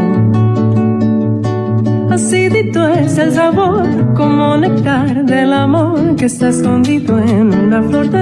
Acidito 2.08 2.86
es 2.86 3.18
el 3.18 3.32
sabor, 3.32 4.14
como 4.14 4.56
néctar 4.56 5.24
del 5.24 5.52
amor 5.52 6.14
que 6.14 6.26
está 6.26 6.50
escondido 6.50 7.18
en 7.18 7.52
una 7.52 7.82
flor 7.82 8.08
de 8.10 8.21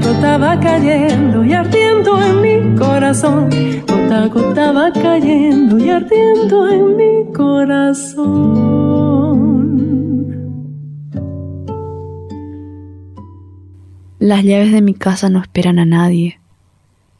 Gota 0.00 0.34
a 0.34 0.38
va 0.38 0.58
cayendo 0.58 1.44
y 1.44 1.52
ardiendo 1.52 2.20
en 2.20 2.40
mi 2.40 2.76
corazón. 2.76 3.48
Gota 3.86 4.24
a 4.24 4.26
gota 4.26 4.72
va 4.72 4.92
cayendo 4.92 5.78
y 5.78 5.88
ardiendo 5.88 6.68
en 6.68 6.96
mi 6.96 7.32
corazón. 7.32 8.74
Las 14.18 14.42
llaves 14.42 14.72
de 14.72 14.82
mi 14.82 14.94
casa 14.94 15.28
no 15.28 15.40
esperan 15.40 15.78
a 15.78 15.84
nadie. 15.84 16.40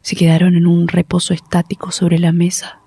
Se 0.01 0.17
quedaron 0.17 0.57
en 0.57 0.67
un 0.67 0.89
reposo 0.89 1.33
estático 1.33 1.93
sobre 1.93 2.19
la 2.19 2.33
mesa, 2.33 2.81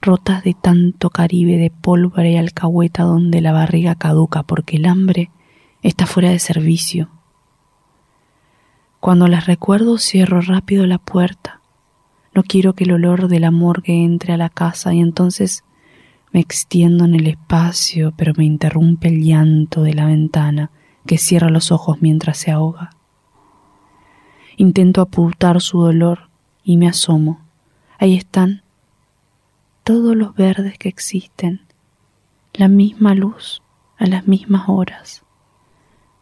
rotas 0.00 0.44
de 0.44 0.54
tanto 0.54 1.10
caribe 1.10 1.56
de 1.56 1.70
pólvora 1.70 2.28
y 2.28 2.36
alcahueta 2.36 3.02
donde 3.02 3.40
la 3.40 3.50
barriga 3.50 3.96
caduca 3.96 4.44
porque 4.44 4.76
el 4.76 4.86
hambre 4.86 5.30
está 5.82 6.06
fuera 6.06 6.30
de 6.30 6.38
servicio. 6.38 7.13
Cuando 9.04 9.28
las 9.28 9.44
recuerdo 9.44 9.98
cierro 9.98 10.40
rápido 10.40 10.86
la 10.86 10.96
puerta. 10.96 11.60
No 12.34 12.42
quiero 12.42 12.72
que 12.72 12.84
el 12.84 12.92
olor 12.92 13.28
de 13.28 13.38
la 13.38 13.50
morgue 13.50 14.02
entre 14.02 14.32
a 14.32 14.38
la 14.38 14.48
casa 14.48 14.94
y 14.94 15.00
entonces 15.00 15.62
me 16.32 16.40
extiendo 16.40 17.04
en 17.04 17.14
el 17.14 17.26
espacio, 17.26 18.14
pero 18.16 18.32
me 18.34 18.46
interrumpe 18.46 19.08
el 19.08 19.22
llanto 19.22 19.82
de 19.82 19.92
la 19.92 20.06
ventana 20.06 20.70
que 21.04 21.18
cierra 21.18 21.50
los 21.50 21.70
ojos 21.70 21.98
mientras 22.00 22.38
se 22.38 22.50
ahoga. 22.50 22.92
Intento 24.56 25.02
apuntar 25.02 25.60
su 25.60 25.82
dolor 25.82 26.30
y 26.62 26.78
me 26.78 26.88
asomo. 26.88 27.42
Ahí 27.98 28.16
están 28.16 28.62
todos 29.82 30.16
los 30.16 30.34
verdes 30.34 30.78
que 30.78 30.88
existen, 30.88 31.60
la 32.54 32.68
misma 32.68 33.14
luz 33.14 33.60
a 33.98 34.06
las 34.06 34.26
mismas 34.26 34.66
horas, 34.66 35.23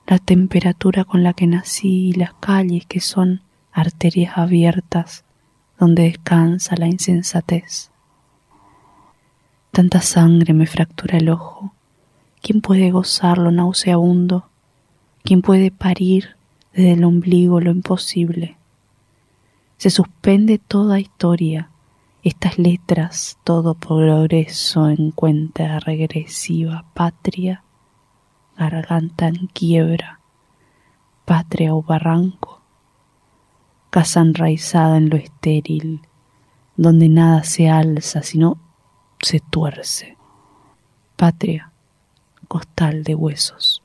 la 0.06 0.18
temperatura 0.18 1.04
con 1.04 1.22
la 1.22 1.32
que 1.32 1.46
nací 1.46 2.08
y 2.08 2.12
las 2.12 2.34
calles 2.34 2.86
que 2.86 3.00
son 3.00 3.42
arterias 3.72 4.36
abiertas 4.36 5.24
donde 5.78 6.04
descansa 6.04 6.76
la 6.76 6.86
insensatez. 6.86 7.90
Tanta 9.70 10.00
sangre 10.00 10.52
me 10.52 10.66
fractura 10.66 11.18
el 11.18 11.28
ojo. 11.30 11.72
¿Quién 12.42 12.60
puede 12.60 12.90
gozarlo 12.90 13.50
nauseabundo? 13.50 14.48
¿Quién 15.24 15.42
puede 15.42 15.70
parir 15.70 16.36
desde 16.72 16.92
el 16.92 17.04
ombligo 17.04 17.60
lo 17.60 17.70
imposible? 17.70 18.56
Se 19.78 19.90
suspende 19.90 20.58
toda 20.58 21.00
historia, 21.00 21.70
estas 22.22 22.58
letras, 22.58 23.38
todo 23.42 23.74
progreso 23.74 24.88
en 24.88 25.10
cuenta 25.10 25.80
regresiva, 25.80 26.84
patria, 26.94 27.64
garganta 28.56 29.28
en 29.28 29.46
quiebra, 29.48 30.20
patria 31.24 31.74
o 31.74 31.82
barranco, 31.82 32.60
casa 33.90 34.20
enraizada 34.20 34.96
en 34.96 35.10
lo 35.10 35.16
estéril, 35.16 36.00
donde 36.76 37.08
nada 37.08 37.44
se 37.44 37.68
alza 37.68 38.22
sino 38.22 38.58
se 39.20 39.40
tuerce, 39.40 40.16
patria, 41.16 41.72
costal 42.48 43.04
de 43.04 43.14
huesos. 43.14 43.81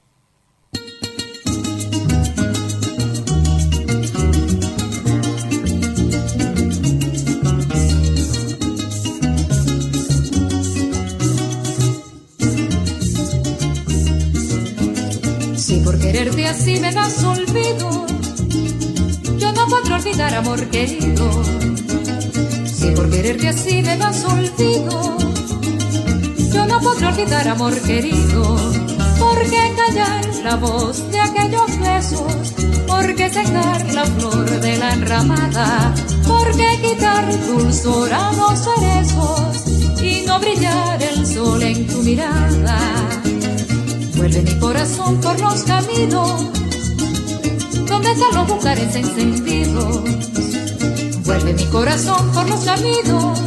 Quererte 16.17 16.47
así 16.47 16.79
me 16.79 16.91
das 16.91 17.23
olvido, 17.23 18.07
yo 19.37 19.51
no 19.51 19.67
podré 19.67 19.93
olvidar 19.93 20.33
amor 20.33 20.67
querido. 20.71 21.29
Si 22.65 22.87
por 22.95 23.07
quererte 23.11 23.49
así 23.49 23.83
me 23.83 23.95
das 23.97 24.23
olvido, 24.23 25.17
yo 26.53 26.65
no 26.65 26.79
podré 26.79 27.05
olvidar 27.05 27.47
amor 27.47 27.79
querido. 27.81 28.55
¿Por 29.19 29.39
qué 29.43 29.71
callar 29.77 30.25
la 30.43 30.55
voz 30.55 31.07
de 31.11 31.19
aquellos 31.19 31.79
besos? 31.79 32.53
¿Por 32.87 33.15
qué 33.15 33.29
secar 33.29 33.85
la 33.93 34.05
flor 34.05 34.49
de 34.59 34.75
la 34.75 34.93
enramada? 34.93 35.93
¿Por 36.27 36.47
qué 36.57 36.79
quitar 36.81 37.25
dulzor 37.45 38.11
a 38.11 38.31
los 38.31 38.57
cerezos 38.59 40.01
y 40.01 40.25
no 40.25 40.39
brillar 40.39 41.03
el 41.03 41.27
sol 41.27 41.61
en 41.61 41.85
tu 41.85 42.01
mirada? 42.01 43.06
Vuelve 44.17 44.41
mi 44.41 44.59
corazón 44.59 45.21
por 45.21 45.39
los 45.39 45.63
caminos 45.63 46.45
donde 47.87 48.11
están 48.11 48.35
los 48.35 48.47
bucares 48.47 48.95
encendidos. 48.95 50.03
Vuelve 51.23 51.53
mi 51.53 51.65
corazón 51.65 52.31
por 52.31 52.49
los 52.49 52.59
caminos 52.61 53.39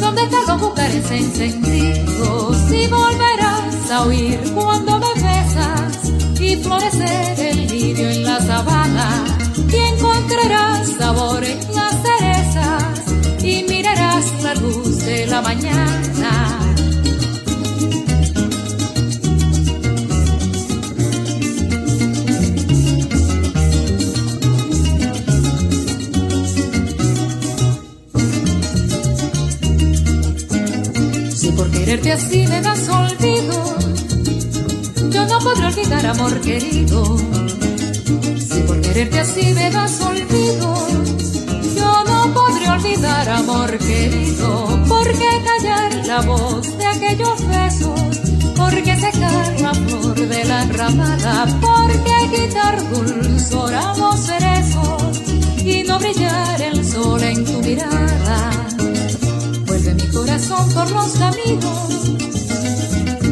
donde 0.00 0.22
están 0.24 0.46
los 0.48 0.60
bucares 0.60 1.10
encendidos. 1.10 2.56
Y 2.72 2.86
volverás 2.88 3.90
a 3.92 4.02
oír 4.02 4.40
cuando 4.54 4.98
me 4.98 5.14
besas 5.14 6.40
y 6.40 6.56
florecer 6.56 7.40
el 7.40 7.66
lirio 7.68 8.10
en 8.10 8.24
la 8.24 8.40
sabana 8.40 9.24
y 9.68 9.76
encontrarás 9.76 10.88
sabor 10.98 11.44
en 11.44 11.58
las 11.74 11.94
cerezas 12.02 13.44
y 13.44 13.64
mirarás 13.68 14.42
la 14.42 14.54
luz 14.56 14.98
de 15.04 15.26
la 15.26 15.40
mañana. 15.42 16.11
Quererte 31.92 32.12
así 32.12 32.46
me 32.46 32.62
das 32.62 32.88
olvido, 32.88 33.76
yo 35.10 35.26
no 35.26 35.38
podré 35.40 35.66
olvidar 35.66 36.06
amor 36.06 36.40
querido. 36.40 37.18
Si 38.38 38.60
por 38.66 38.80
quererte 38.80 39.20
así 39.20 39.52
me 39.52 39.70
das 39.70 40.00
olvido, 40.00 40.74
yo 41.76 42.04
no 42.04 42.32
podré 42.32 42.70
olvidar 42.70 43.28
amor 43.28 43.76
querido. 43.76 44.82
¿Por 44.88 45.06
qué 45.12 45.42
callar 45.44 46.06
la 46.06 46.22
voz 46.22 46.78
de 46.78 46.86
aquellos 46.86 47.46
besos? 47.46 48.00
¿Por 48.56 48.82
qué 48.82 48.96
secar 48.96 49.60
la 49.60 49.74
flor 49.74 50.14
de 50.14 50.44
la 50.46 50.62
enramada? 50.62 51.46
¿Por 51.60 51.90
qué 52.04 52.30
quitar 52.34 52.90
dulzor 52.90 53.74
a 53.74 53.94
los 53.98 54.18
cerezos 54.18 55.20
y 55.62 55.82
no 55.82 55.98
brillar 55.98 56.62
en 56.62 56.71
Corazón 60.48 60.74
por 60.74 60.90
los 60.90 61.12
caminos 61.12 62.16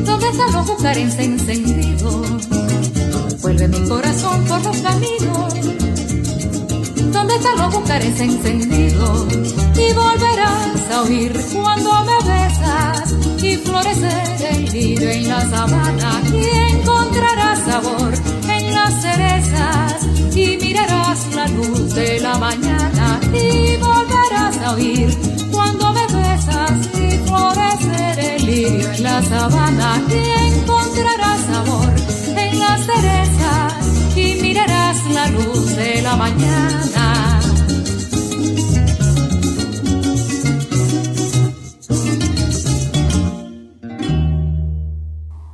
donde 0.05 0.29
están 0.29 0.53
los 0.53 0.66
bucares 0.66 1.18
encendidos. 1.18 2.49
Vuelve 3.40 3.66
mi 3.66 3.88
corazón 3.88 4.44
por 4.44 4.62
los 4.62 4.77
caminos 4.79 5.55
donde 7.12 7.35
están 7.35 7.59
los 7.59 7.75
bucares 7.75 8.20
encendidos. 8.20 9.27
Y 9.33 9.92
volverás 9.92 10.90
a 10.92 11.03
oír 11.03 11.33
cuando 11.53 11.90
me 12.05 12.16
besas 12.31 13.14
y 13.42 13.57
florecer 13.57 14.53
el 14.53 14.73
lirio 14.73 15.11
en 15.11 15.29
la 15.29 15.40
sabana. 15.51 16.23
Y 16.33 16.77
encontrarás 16.77 17.59
sabor 17.59 18.12
en 18.49 18.73
las 18.73 19.03
cerezas 19.03 20.07
y 20.33 20.57
mirarás 20.62 21.35
la 21.35 21.49
luz 21.49 21.92
de 21.92 22.20
la 22.20 22.38
mañana. 22.38 23.20
Y 23.33 23.77
volverás 23.79 24.59
a 24.59 24.75
oír 24.75 25.39
en 28.70 29.02
la 29.02 29.22
sabana. 29.22 30.02
Y 30.09 30.54
encontrarás 30.54 31.40
sabor 31.40 31.88
en 32.37 32.59
las 32.59 32.80
cerezas 32.87 34.16
y 34.16 34.42
mirarás 34.42 35.11
la 35.12 35.28
luz 35.30 35.76
de 35.76 36.02
la 36.02 36.16
mañana. 36.16 37.40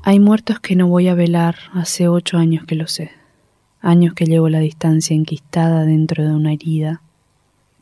Hay 0.03 0.21
muertos 0.21 0.61
que 0.61 0.77
no 0.77 0.87
voy 0.87 1.09
a 1.09 1.15
velar, 1.15 1.57
hace 1.75 2.07
ocho 2.07 2.39
años 2.39 2.65
que 2.65 2.77
lo 2.77 2.87
sé. 2.87 3.11
Años 3.81 4.15
que 4.15 4.25
llevo 4.27 4.49
la 4.49 4.61
distancia 4.61 5.17
enquistada 5.17 5.85
dentro 5.85 6.23
de 6.23 6.31
una 6.31 6.53
herida, 6.53 7.03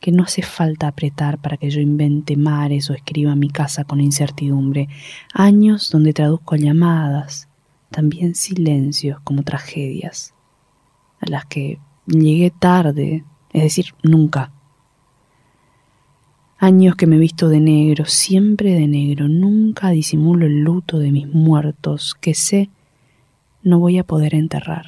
que 0.05 0.11
no 0.11 0.21
hace 0.21 0.43
falta 0.43 0.87
apretar 0.87 1.39
para 1.39 1.57
que 1.57 1.71
yo 1.71 1.81
invente 1.81 2.37
mares 2.37 2.91
o 2.91 2.93
escriba 2.93 3.35
mi 3.35 3.49
casa 3.49 3.85
con 3.85 3.99
incertidumbre. 3.99 4.87
Años 5.33 5.89
donde 5.89 6.13
traduzco 6.13 6.55
llamadas, 6.55 7.49
también 7.89 8.35
silencios 8.35 9.19
como 9.21 9.41
tragedias, 9.41 10.35
a 11.19 11.27
las 11.27 11.47
que 11.47 11.79
llegué 12.05 12.51
tarde, 12.51 13.25
es 13.51 13.63
decir, 13.63 13.95
nunca. 14.03 14.51
Años 16.59 16.95
que 16.95 17.07
me 17.07 17.17
visto 17.17 17.49
de 17.49 17.59
negro, 17.59 18.05
siempre 18.05 18.75
de 18.75 18.87
negro, 18.87 19.27
nunca 19.27 19.89
disimulo 19.89 20.45
el 20.45 20.59
luto 20.59 20.99
de 20.99 21.11
mis 21.11 21.27
muertos, 21.27 22.13
que 22.13 22.35
sé 22.35 22.69
no 23.63 23.79
voy 23.79 23.97
a 23.97 24.03
poder 24.03 24.35
enterrar. 24.35 24.85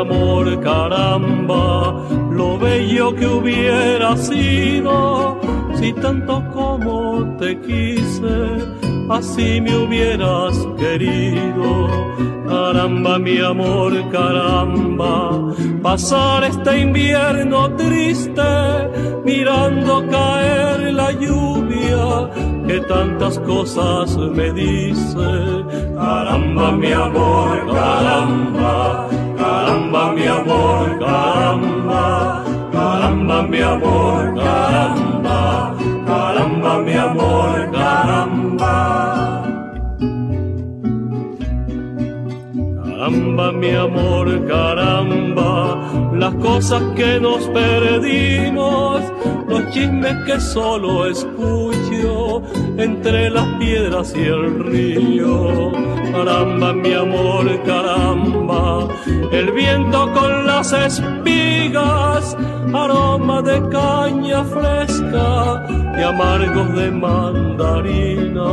Amor, 0.00 0.60
caramba, 0.60 1.94
lo 2.30 2.58
bello 2.58 3.14
que 3.14 3.26
hubiera 3.26 4.16
sido 4.16 5.38
si 5.74 5.92
tanto 5.94 6.44
como 6.52 7.36
te 7.38 7.58
quise, 7.60 8.38
así 9.08 9.60
me 9.60 9.76
hubieras 9.76 10.56
querido. 10.78 11.88
Caramba, 12.46 13.18
mi 13.18 13.38
amor, 13.38 13.92
caramba, 14.10 15.54
pasar 15.82 16.44
este 16.44 16.80
invierno 16.80 17.70
triste 17.76 18.42
mirando 19.24 20.04
caer 20.08 20.92
la 20.92 21.12
lluvia 21.12 22.28
que 22.66 22.80
tantas 22.80 23.38
cosas 23.40 24.16
me 24.16 24.52
dice. 24.52 25.30
Caramba, 25.96 26.72
mi 26.72 26.92
amor, 26.92 27.72
caramba, 27.72 29.08
caramba, 29.70 30.12
mi 30.12 30.26
amor, 30.26 30.98
caramba, 30.98 32.44
caramba, 32.72 33.42
mi 33.42 33.60
amor, 33.60 34.34
caramba, 34.34 35.76
caramba, 36.06 36.72
mi 36.86 36.94
amor, 36.94 37.70
caramba. 37.72 38.76
Caramba, 42.84 43.52
mi 43.52 43.70
amor, 43.70 44.26
caramba, 44.46 45.52
las 46.14 46.34
cosas 46.34 46.82
que 46.96 47.20
nos 47.20 47.42
perdimos, 47.48 49.00
los 49.48 49.70
chismes 49.70 50.16
que 50.26 50.40
solo 50.40 51.06
escucho 51.06 52.42
entre 52.76 53.30
las 53.30 53.46
piedras 53.58 54.14
y 54.16 54.24
el 54.24 54.64
río. 54.64 55.72
Caramba, 56.12 56.72
mi 56.72 56.92
amor, 56.92 57.46
caramba, 57.64 58.69
el 59.06 59.52
viento 59.52 60.12
con 60.12 60.46
las 60.46 60.72
espigas, 60.72 62.36
aroma 62.72 63.42
de 63.42 63.68
caña 63.68 64.44
fresca 64.44 65.66
y 65.98 66.02
amargos 66.02 66.74
de 66.74 66.90
mandarina. 66.90 68.50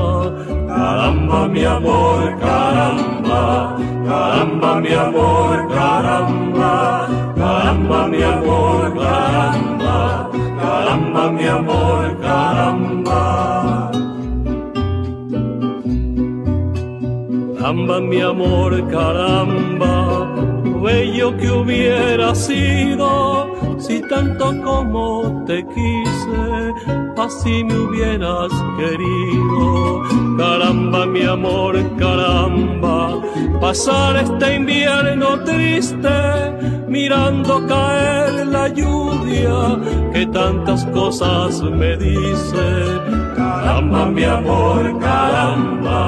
Caramba, 0.67 1.47
mi 1.47 1.63
amor, 1.63 2.37
caramba, 2.39 3.77
caramba, 4.07 4.81
mi 4.81 4.93
amor, 4.93 5.67
caramba, 5.69 7.07
caramba, 7.35 8.07
mi 8.07 8.23
amor, 8.23 8.93
caramba, 8.97 10.29
caramba, 10.59 11.31
mi 11.31 11.47
amor, 11.47 12.17
caramba. 12.21 13.56
Caramba, 17.67 17.99
mi 17.99 18.21
amor, 18.21 18.71
caramba, 18.89 20.33
lo 20.63 20.79
bello 20.79 21.35
que 21.35 21.51
hubiera 21.51 22.33
sido 22.33 23.51
si 23.77 23.99
tanto 24.07 24.53
como 24.63 25.43
te 25.45 25.65
quise, 25.65 26.73
así 27.17 27.65
me 27.65 27.77
hubieras 27.77 28.53
querido. 28.77 30.01
Caramba, 30.37 31.05
mi 31.07 31.23
amor, 31.23 31.75
caramba, 31.97 33.21
pasar 33.59 34.15
este 34.15 34.55
invierno 34.55 35.37
triste 35.43 36.07
mirando 36.87 37.67
caer 37.67 38.47
la 38.47 38.69
lluvia 38.69 39.77
que 40.13 40.25
tantas 40.27 40.85
cosas 40.85 41.61
me 41.63 41.97
dice. 41.97 42.96
Caramba, 43.67 44.05
mi 44.15 44.23
amor, 44.23 44.83
caramba, 45.03 45.99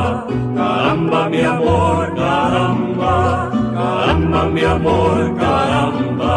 caramba, 0.55 1.29
mi 1.29 1.41
amor, 1.41 2.05
caramba, 2.19 3.15
caramba, 3.75 4.41
mi 4.53 4.63
amor, 4.63 5.19
caramba, 5.41 6.35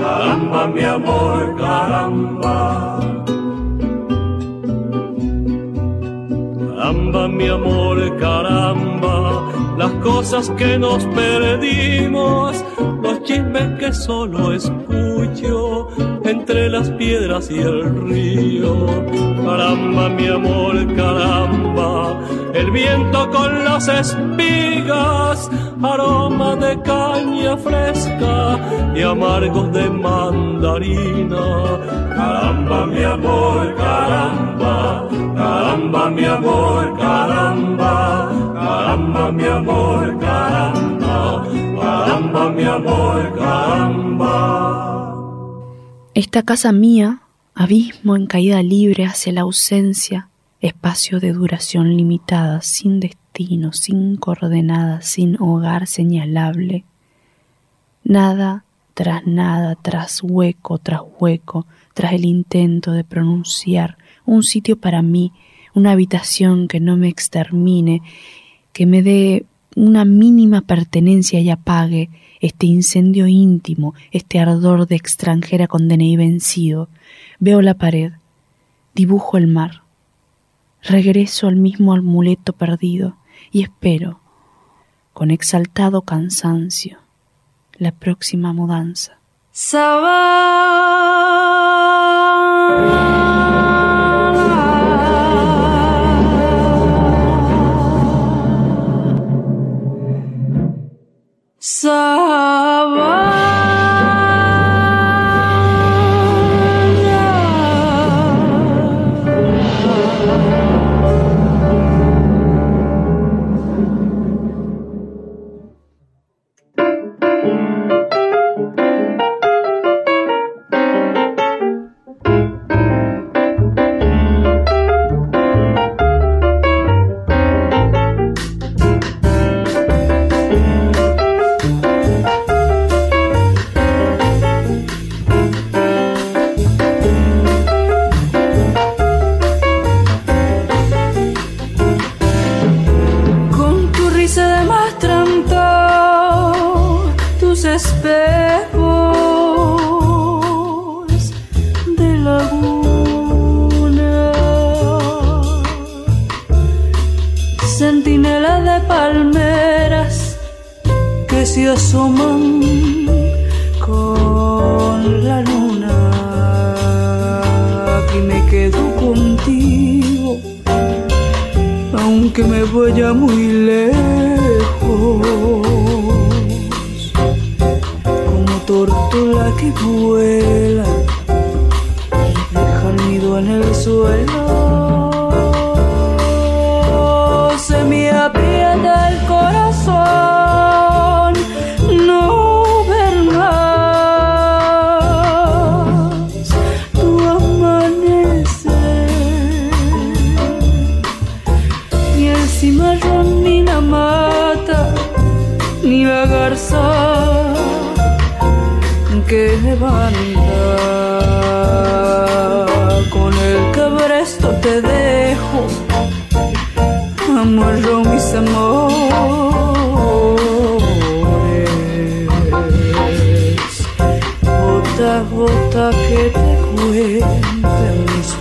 caramba, 0.00 0.60
mi 0.74 0.82
amor, 0.94 1.42
caramba. 1.60 2.56
Caramba, 6.78 7.22
mi 7.36 7.48
amor, 7.56 7.98
caramba, 8.22 8.95
las 9.86 10.02
cosas 10.02 10.50
que 10.58 10.78
nos 10.78 11.04
perdimos, 11.06 12.64
los 13.02 13.22
chismes 13.22 13.78
que 13.78 13.92
solo 13.92 14.52
escucho 14.52 15.88
entre 16.24 16.68
las 16.68 16.90
piedras 16.90 17.48
y 17.50 17.58
el 17.60 18.08
río. 18.08 18.74
Caramba, 19.44 20.08
mi 20.08 20.26
amor, 20.26 20.74
caramba, 20.96 22.20
el 22.54 22.70
viento 22.72 23.30
con 23.30 23.64
las 23.64 23.86
espigas, 23.86 25.48
aroma 25.80 26.56
de 26.56 26.80
caña 26.82 27.56
fresca 27.56 28.58
y 28.92 29.02
amargos 29.02 29.72
de 29.72 29.88
mandarina. 29.88 31.46
Caramba, 32.16 32.86
mi 32.86 33.04
amor, 33.04 33.74
caramba, 33.76 35.08
caramba, 35.36 36.10
mi 36.10 36.24
amor, 36.24 36.98
caramba, 36.98 37.05
mi 42.56 42.64
amor, 42.64 43.34
caramba. 43.36 44.32
Esta 46.14 46.42
casa 46.42 46.72
mía, 46.72 47.20
abismo 47.54 48.16
en 48.16 48.26
caída 48.26 48.62
libre 48.62 49.04
hacia 49.04 49.32
la 49.34 49.42
ausencia, 49.42 50.30
espacio 50.60 51.20
de 51.20 51.32
duración 51.32 51.94
limitada, 51.96 52.62
sin 52.62 52.98
destino, 53.00 53.74
sin 53.74 54.16
coordenada, 54.16 55.02
sin 55.02 55.36
hogar 55.40 55.86
señalable. 55.86 56.84
Nada 58.02 58.64
tras 58.94 59.26
nada, 59.26 59.74
tras 59.74 60.22
hueco, 60.22 60.78
tras 60.78 61.02
hueco, 61.20 61.66
tras 61.92 62.14
el 62.14 62.24
intento 62.24 62.92
de 62.92 63.04
pronunciar 63.04 63.98
un 64.24 64.42
sitio 64.42 64.78
para 64.78 65.02
mí, 65.02 65.32
una 65.74 65.92
habitación 65.92 66.66
que 66.66 66.80
no 66.80 66.96
me 66.96 67.08
extermine, 67.08 68.00
que 68.72 68.86
me 68.86 69.02
dé 69.02 69.44
una 69.76 70.06
mínima 70.06 70.62
pertenencia 70.62 71.40
y 71.40 71.50
apague 71.50 72.08
este 72.40 72.66
incendio 72.66 73.26
íntimo, 73.26 73.94
este 74.10 74.38
ardor 74.38 74.86
de 74.86 74.96
extranjera 74.96 75.66
condena 75.66 76.04
y 76.04 76.16
vencido. 76.16 76.88
Veo 77.38 77.62
la 77.62 77.74
pared, 77.74 78.12
dibujo 78.94 79.36
el 79.36 79.46
mar, 79.46 79.82
regreso 80.82 81.48
al 81.48 81.56
mismo 81.56 81.92
amuleto 81.92 82.52
perdido 82.52 83.16
y 83.50 83.62
espero, 83.62 84.20
con 85.12 85.30
exaltado 85.30 86.02
cansancio, 86.02 86.98
la 87.78 87.92
próxima 87.92 88.52
mudanza. 88.52 89.18
Con 101.66 102.75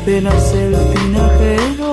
cuenten 0.06 0.24
mis 0.24 0.34
penas 0.34 0.54
el 0.54 0.76
tinajero 0.94 1.85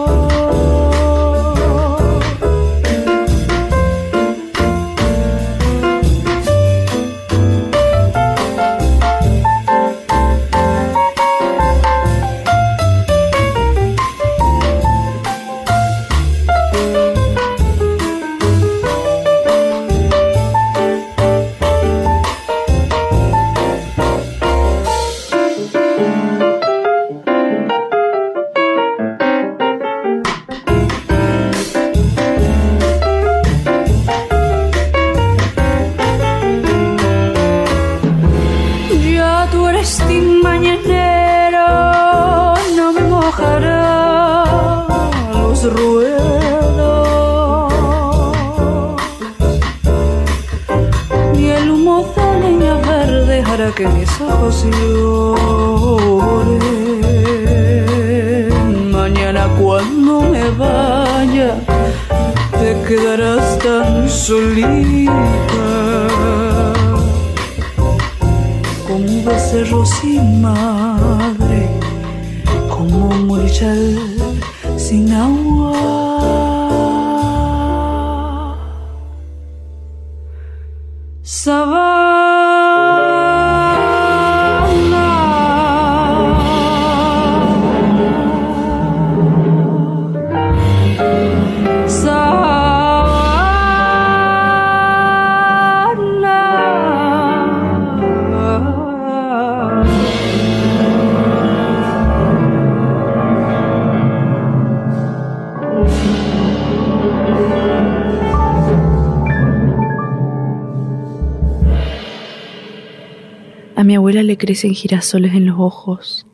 le 114.21 114.37
crecen 114.37 114.75
girasoles 114.75 115.33
en 115.35 115.46
los 115.46 115.58
ojos. 115.58 116.27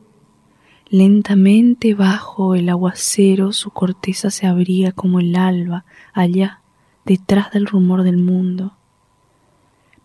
Lentamente 0.89 1.93
bajo 1.93 2.55
el 2.55 2.67
aguacero 2.67 3.53
su 3.53 3.69
corteza 3.69 4.31
se 4.31 4.47
abría 4.47 4.91
como 4.91 5.19
el 5.19 5.35
alba 5.35 5.85
allá, 6.13 6.61
detrás 7.05 7.51
del 7.51 7.67
rumor 7.67 8.03
del 8.03 8.17
mundo. 8.17 8.73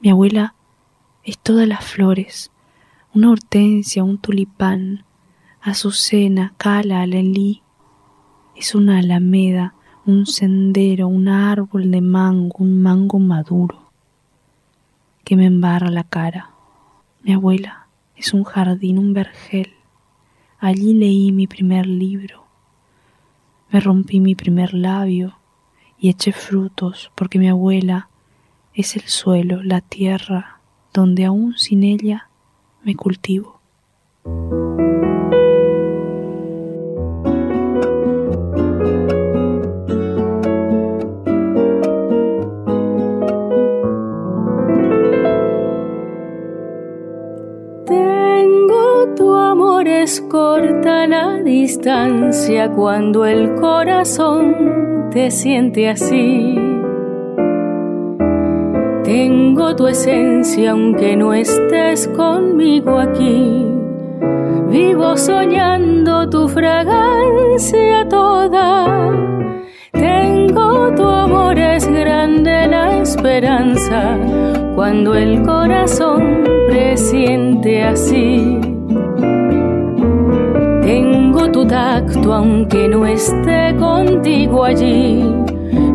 Mi 0.01 0.11
abuela 0.11 0.55
es 1.25 1.39
todas 1.39 1.67
las 1.67 1.85
flores, 1.85 2.53
una 3.15 3.31
hortensia, 3.31 4.05
un 4.05 4.19
tulipán, 4.19 5.05
azucena, 5.61 6.55
cala, 6.59 7.01
alelí. 7.01 7.63
Es 8.55 8.75
una 8.75 8.99
alameda, 8.99 9.75
un 10.07 10.27
sendero, 10.27 11.09
un 11.09 11.29
árbol 11.29 11.91
de 11.91 12.03
mango, 12.03 12.57
un 12.59 12.83
mango 12.83 13.19
maduro 13.19 13.91
que 15.25 15.37
me 15.37 15.47
embarra 15.47 15.91
la 15.91 16.05
cara. 16.05 16.54
Mi 17.25 17.33
abuela 17.33 17.87
es 18.17 18.35
un 18.35 18.45
jardín, 18.45 18.99
un 18.99 19.15
vergel. 19.15 19.73
Allí 20.59 20.93
leí 20.93 21.33
mi 21.33 21.47
primer 21.47 21.87
libro. 21.87 22.45
Me 23.71 23.81
rompí 23.81 24.21
mi 24.21 24.35
primer 24.35 24.75
labio 24.75 25.39
y 25.99 26.11
eché 26.11 26.33
frutos 26.33 27.11
porque 27.15 27.39
mi 27.39 27.49
abuela 27.49 28.11
es 28.75 28.95
el 28.97 29.05
suelo, 29.05 29.63
la 29.63 29.81
tierra, 29.81 30.61
donde 30.93 31.25
aún 31.25 31.57
sin 31.57 31.83
ella 31.83 32.29
me 32.83 32.95
cultivo. 32.95 33.59
Es 50.05 50.21
corta 50.21 51.07
la 51.07 51.41
distancia 51.43 52.71
cuando 52.71 53.25
el 53.25 53.55
corazón 53.55 55.09
te 55.11 55.31
siente 55.31 55.89
así. 55.89 56.55
Tengo 59.03 59.75
tu 59.75 59.87
esencia 59.87 60.73
aunque 60.73 61.17
no 61.17 61.33
estés 61.33 62.07
conmigo 62.09 62.99
aquí. 62.99 63.67
Vivo 64.69 65.17
soñando 65.17 66.29
tu 66.29 66.49
fragancia 66.49 68.07
toda. 68.07 69.11
Tengo 69.93 70.95
tu 70.95 71.05
amor, 71.05 71.59
es 71.59 71.89
grande 71.89 72.67
la 72.67 72.99
esperanza 73.01 74.19
cuando 74.75 75.15
el 75.15 75.41
corazón 75.41 76.45
presiente 76.69 77.83
así. 77.83 78.74
Tengo 81.75 82.07
tu 82.07 82.15
tacto 82.15 82.33
aunque 82.33 82.89
no 82.89 83.05
esté 83.05 83.75
contigo 83.77 84.65
allí. 84.65 85.25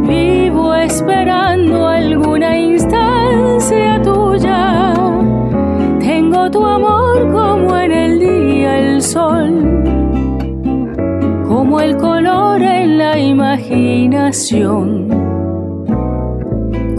Vivo 0.07 0.75
esperando 0.75 1.87
alguna 1.87 2.59
instancia 2.59 4.01
tuya. 4.01 4.93
Tengo 5.99 6.51
tu 6.51 6.65
amor 6.65 7.31
como 7.31 7.77
en 7.77 7.91
el 7.93 8.19
día 8.19 8.77
el 8.77 9.01
sol, 9.01 9.83
como 11.47 11.79
el 11.79 11.95
color 11.95 12.61
en 12.61 12.97
la 12.97 13.17
imaginación, 13.17 15.07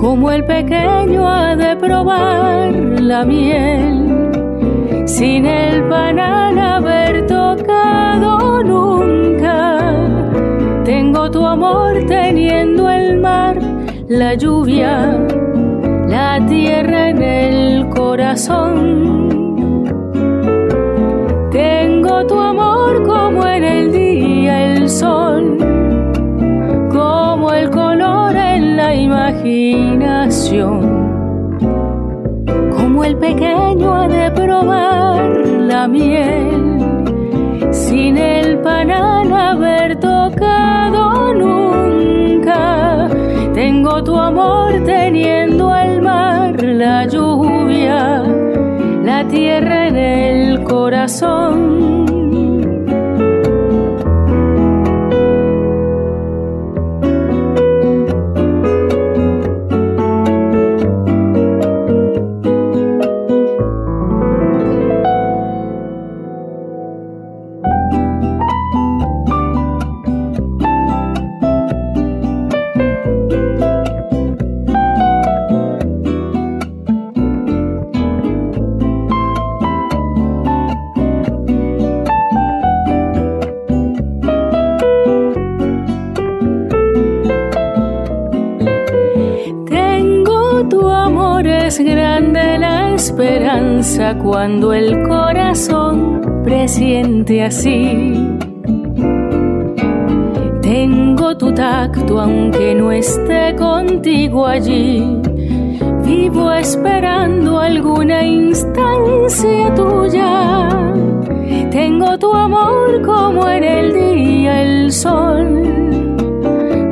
como 0.00 0.30
el 0.30 0.42
pequeño 0.44 1.28
ha 1.28 1.54
de 1.54 1.76
probar 1.76 2.72
la 2.98 3.26
miel, 3.26 4.30
sin 5.04 5.44
el 5.44 5.86
panal 5.88 6.50
nunca. 8.64 9.78
Tengo 10.84 11.30
tu 11.30 11.46
amor 11.46 12.04
teniendo 12.06 12.88
el 12.90 13.18
mar, 13.18 13.58
la 14.08 14.34
lluvia, 14.34 15.18
la 16.08 16.44
tierra 16.46 17.10
en 17.10 17.22
el 17.22 17.88
corazón. 17.88 19.28
Tengo 21.50 22.26
tu 22.26 22.38
amor 22.40 23.02
como 23.04 23.46
en 23.46 23.64
el 23.64 23.92
día 23.92 24.74
el 24.74 24.88
sol, 24.88 25.56
como 26.90 27.52
el 27.52 27.70
color 27.70 28.36
en 28.36 28.76
la 28.76 28.94
imaginación, 28.94 30.80
como 32.76 33.04
el 33.04 33.16
pequeño 33.16 33.94
ha 33.94 34.08
de 34.08 34.30
probar 34.30 35.30
la 35.60 35.88
miel, 35.88 36.69
sin 37.90 38.16
el 38.16 38.58
panal 38.60 39.32
haber 39.32 39.98
tocado 39.98 41.34
nunca. 41.34 43.08
Tengo 43.52 44.04
tu 44.04 44.16
amor 44.16 44.72
teniendo 44.84 45.74
el 45.74 46.00
mar, 46.00 46.62
la 46.62 47.04
lluvia, 47.08 48.22
la 49.02 49.26
tierra 49.26 49.88
en 49.88 49.96
el 49.96 50.62
corazón. 50.62 51.79
Cuando 94.22 94.72
el 94.72 95.06
corazón 95.06 96.42
presiente 96.42 97.42
así. 97.42 98.38
Tengo 100.62 101.36
tu 101.36 101.52
tacto 101.52 102.20
aunque 102.20 102.74
no 102.74 102.90
esté 102.90 103.54
contigo 103.56 104.46
allí. 104.46 105.20
Vivo 106.02 106.50
esperando 106.52 107.60
alguna 107.60 108.24
instancia 108.24 109.74
tuya. 109.74 110.68
Tengo 111.70 112.18
tu 112.18 112.32
amor 112.32 113.02
como 113.02 113.48
en 113.48 113.64
el 113.64 113.92
día 113.92 114.62
el 114.62 114.92
sol 114.92 115.80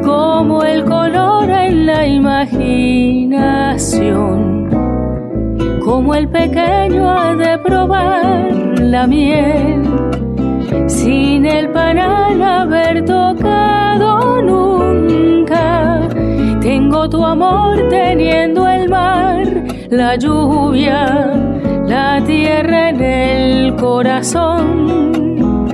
como 0.09 0.65
el 0.65 0.85
color 0.85 1.49
en 1.51 1.87
la 1.87 2.07
imaginación, 2.07 4.28
como 6.09 6.21
el 6.21 6.29
pequeño 6.29 7.07
ha 7.07 7.35
de 7.35 7.59
probar 7.59 8.51
la 8.81 9.07
miel, 9.07 9.83
sin 10.87 11.45
el 11.45 11.69
panal 11.69 12.43
haber 12.43 13.05
tocado 13.05 14.41
nunca. 14.41 16.09
Tengo 16.63 17.11
tu 17.11 17.23
amor 17.23 17.91
teniendo 17.91 18.67
el 18.67 18.89
mar, 18.89 19.45
la 19.91 20.17
lluvia, 20.17 21.31
la 21.87 22.23
tierra 22.25 22.89
en 22.89 23.03
el 23.03 23.77
corazón. 23.77 25.67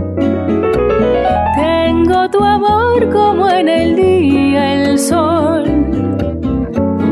Tengo 1.55 2.29
tu 2.29 2.43
amor 2.43 3.09
como 3.13 3.49
en 3.49 3.69
el 3.69 3.95
día 3.95 4.83
el 4.83 4.99
sol, 4.99 5.63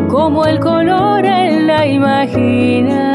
como 0.08 0.44
el 0.44 0.58
color 0.58 1.24
en 1.24 1.68
la 1.68 1.86
imaginación, 1.86 3.11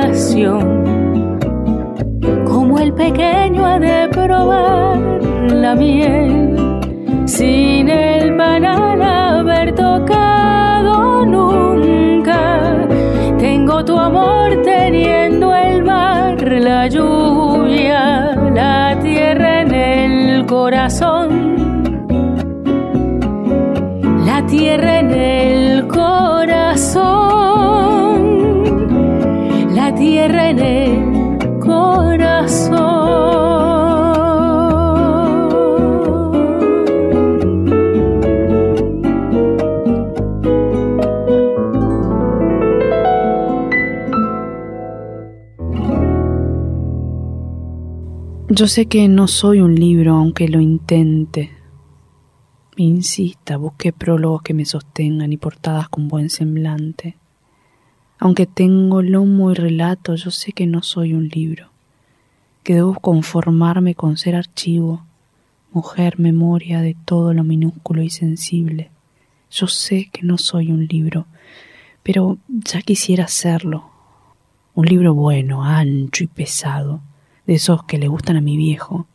como 2.46 2.78
el 2.80 2.94
pequeño 2.94 3.66
ha 3.66 3.80
de 3.80 4.08
probar 4.10 5.00
la 5.50 5.74
miel, 5.74 6.56
sin 7.26 7.90
el 7.90 8.36
panal 8.36 9.02
haber 9.02 9.74
tocado 9.74 11.26
nunca. 11.26 12.88
Tengo 13.40 13.84
tu 13.84 13.98
amor 13.98 14.62
teniendo 14.64 15.56
el 15.56 15.84
mar, 15.84 16.40
la 16.40 16.88
lluvia, 16.88 18.36
la 18.54 18.96
tierra 19.02 19.62
en 19.62 19.74
el 19.74 20.46
corazón. 20.46 21.58
La 24.24 24.46
tierra 24.46 25.00
en 25.00 25.12
el 25.12 25.88
corazón, 25.88 27.37
tierra 29.98 30.50
en 30.50 30.60
el 30.60 31.60
corazón. 31.60 32.88
Yo 48.50 48.66
sé 48.66 48.88
que 48.88 49.08
no 49.08 49.28
soy 49.28 49.60
un 49.60 49.76
libro, 49.76 50.16
aunque 50.16 50.48
lo 50.48 50.60
intente. 50.60 51.52
Insista, 52.76 53.58
busque 53.58 53.94
prólogos 53.94 54.42
que 54.42 54.56
me 54.56 54.66
sostengan 54.66 55.32
y 55.32 55.38
portadas 55.38 55.90
con 55.90 56.08
buen 56.08 56.32
semblante. 56.32 57.17
Aunque 58.20 58.48
tengo 58.48 59.04
lomo 59.04 59.52
y 59.52 59.54
relato, 59.54 60.16
yo 60.16 60.32
sé 60.32 60.52
que 60.52 60.66
no 60.66 60.82
soy 60.82 61.14
un 61.14 61.30
libro, 61.30 61.70
que 62.64 62.76
debo 62.76 62.96
conformarme 62.96 63.94
con 63.94 64.18
ser 64.18 64.36
archivo, 64.36 65.06
mujer, 65.72 66.18
memoria 66.18 66.82
de 66.82 66.96
todo 67.06 67.34
lo 67.34 67.44
minúsculo 67.44 68.02
y 68.02 68.10
sensible. 68.10 68.90
Yo 69.52 69.68
sé 69.68 70.10
que 70.12 70.24
no 70.24 70.40
soy 70.40 70.72
un 70.72 70.88
libro, 70.88 71.28
pero 72.02 72.40
ya 72.48 72.82
quisiera 72.82 73.28
serlo. 73.28 73.92
Un 74.74 74.88
libro 74.88 75.14
bueno, 75.14 75.64
ancho 75.64 76.24
y 76.24 76.28
pesado, 76.28 77.02
de 77.46 77.54
esos 77.54 77.84
que 77.84 78.00
le 78.00 78.08
gustan 78.08 78.36
a 78.36 78.42
mi 78.42 78.58
viejo, 78.58 79.06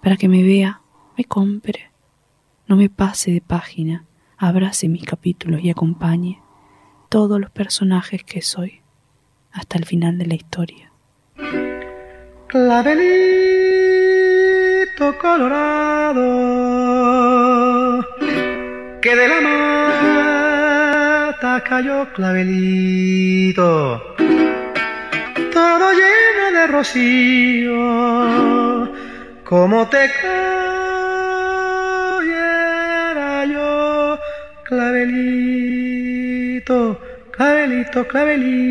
para 0.00 0.16
que 0.16 0.28
me 0.28 0.44
vea, 0.44 0.82
me 1.18 1.24
compre, 1.24 1.90
no 2.68 2.76
me 2.76 2.90
pase 2.90 3.32
de 3.32 3.40
página, 3.40 4.04
abrace 4.36 4.88
mis 4.88 5.04
capítulos 5.04 5.62
y 5.64 5.70
acompañe 5.70 6.40
todos 7.16 7.40
los 7.40 7.48
personajes 7.50 8.22
que 8.24 8.42
soy 8.42 8.82
hasta 9.50 9.78
el 9.78 9.86
final 9.86 10.18
de 10.18 10.26
la 10.26 10.34
historia. 10.34 10.92
Clavelito 12.46 13.06
colorado 15.18 16.20
que 19.00 19.16
de 19.16 19.28
la 19.28 19.40
mata 21.30 21.64
cayó 21.66 22.12
clavelito 22.12 22.94
todo 25.54 25.92
lleno 26.00 26.52
de 26.52 26.66
rocío, 26.66 27.72
como 29.42 29.88
te 29.88 30.10
cogiera 32.20 33.46
yo, 33.46 34.18
clavelito, 34.64 35.86
clavelito, 37.36 38.06
clavelito. 38.06 38.66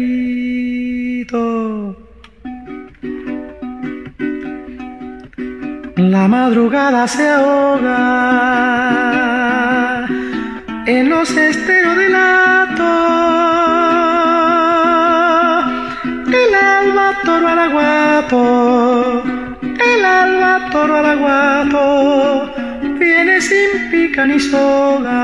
La 5.95 6.27
madrugada 6.27 7.07
se 7.07 7.27
ahoga 7.29 7.95
en 10.85 11.09
los 11.09 11.29
esteros 11.31 11.95
del 11.97 12.11
lato 12.11 13.25
toro 17.23 17.47
araguato, 17.47 19.23
el 19.61 20.05
alba 20.05 20.69
toro 20.71 20.95
araguato, 20.97 22.53
viene 22.99 23.41
sin 23.41 23.89
pica 23.91 24.25
ni 24.25 24.39
soga. 24.39 25.15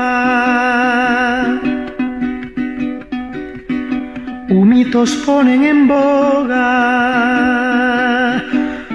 Humitos 4.72 5.10
ponen 5.26 5.64
en 5.64 5.86
boga. 5.86 6.62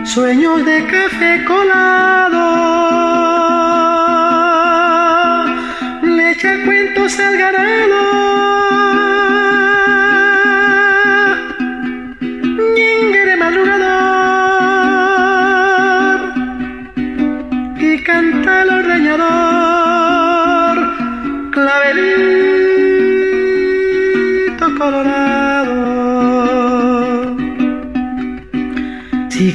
Sueños 0.05 0.65
de 0.65 0.83
café 0.87 1.45
colado, 1.45 2.45
le 6.01 6.31
echa 6.31 6.65
cuentos 6.65 7.19
al 7.19 7.37
ganado 7.37 8.46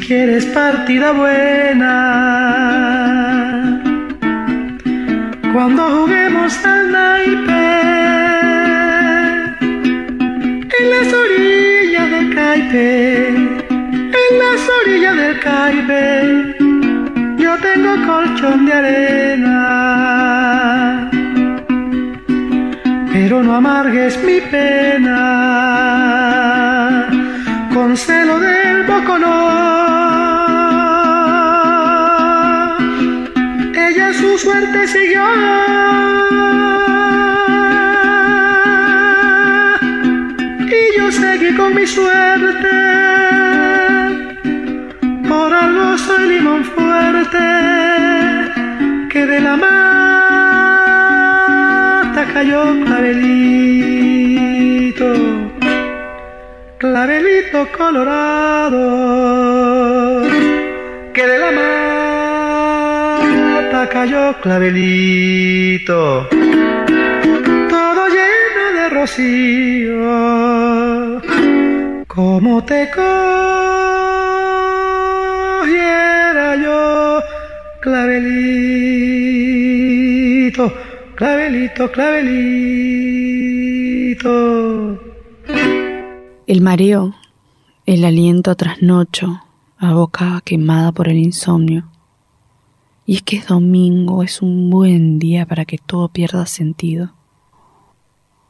quieres 0.07 0.47
partida 0.47 1.13
buena, 1.13 1.93
cuando 5.53 5.83
juguemos 5.91 6.65
al 6.65 6.91
naipe, 6.93 7.81
en 10.79 10.91
las 10.91 11.13
orillas 11.13 12.11
del 12.11 12.35
caipe, 12.35 13.29
en 13.29 14.33
las 14.43 14.61
orillas 14.81 15.17
del 15.17 15.39
caipe, 15.41 16.57
yo 17.39 17.57
tengo 17.59 17.93
colchón 18.07 18.67
de 18.67 18.73
arena. 18.73 19.59
Pero 23.13 23.43
no 23.43 23.55
amargues 23.57 24.19
mi 24.25 24.41
pena. 24.51 25.19
Con 27.73 27.97
celo 27.97 28.39
del 28.41 28.85
bocolón. 28.85 29.62
Suerte 34.73 34.89
siguió. 34.89 35.25
Y 40.67 40.97
yo 40.97 41.13
seguí 41.13 41.55
con 41.55 41.75
mi 41.75 41.87
suerte. 41.87 42.71
Por 45.29 45.53
algo 45.53 45.99
soy 45.99 46.29
limón 46.29 46.65
fuerte 46.65 47.39
que 49.11 49.27
de 49.27 49.41
la 49.41 49.57
mata 49.57 49.73
cayó 52.33 52.63
clavelito 52.85 53.53
clavelito 56.79 57.69
colorado 57.77 59.52
cayó 64.03 64.35
clavelito 64.41 66.27
todo 67.71 68.03
lleno 68.17 68.65
de 68.75 68.85
rocío 68.91 70.11
como 72.09 72.65
te 72.65 72.91
cogiera 72.91 73.27
yo 76.57 77.23
clavelito 77.81 79.13
clavelito 81.15 81.93
clavelito 81.93 83.13
el 86.49 86.61
mareo, 86.61 87.15
el 87.87 88.05
aliento 88.05 88.57
trasnocho, 88.57 89.45
a 89.79 89.95
boca 89.95 90.43
quemada 90.45 90.91
por 90.93 91.09
el 91.09 91.19
insomnio. 91.19 91.92
Y 93.05 93.17
es 93.17 93.23
que 93.23 93.37
es 93.37 93.47
domingo, 93.47 94.23
es 94.23 94.43
un 94.43 94.71
buen 94.71 95.19
día 95.19 95.47
para 95.47 95.65
que 95.65 95.79
todo 95.79 96.09
pierda 96.09 96.47
sentido. 96.47 97.15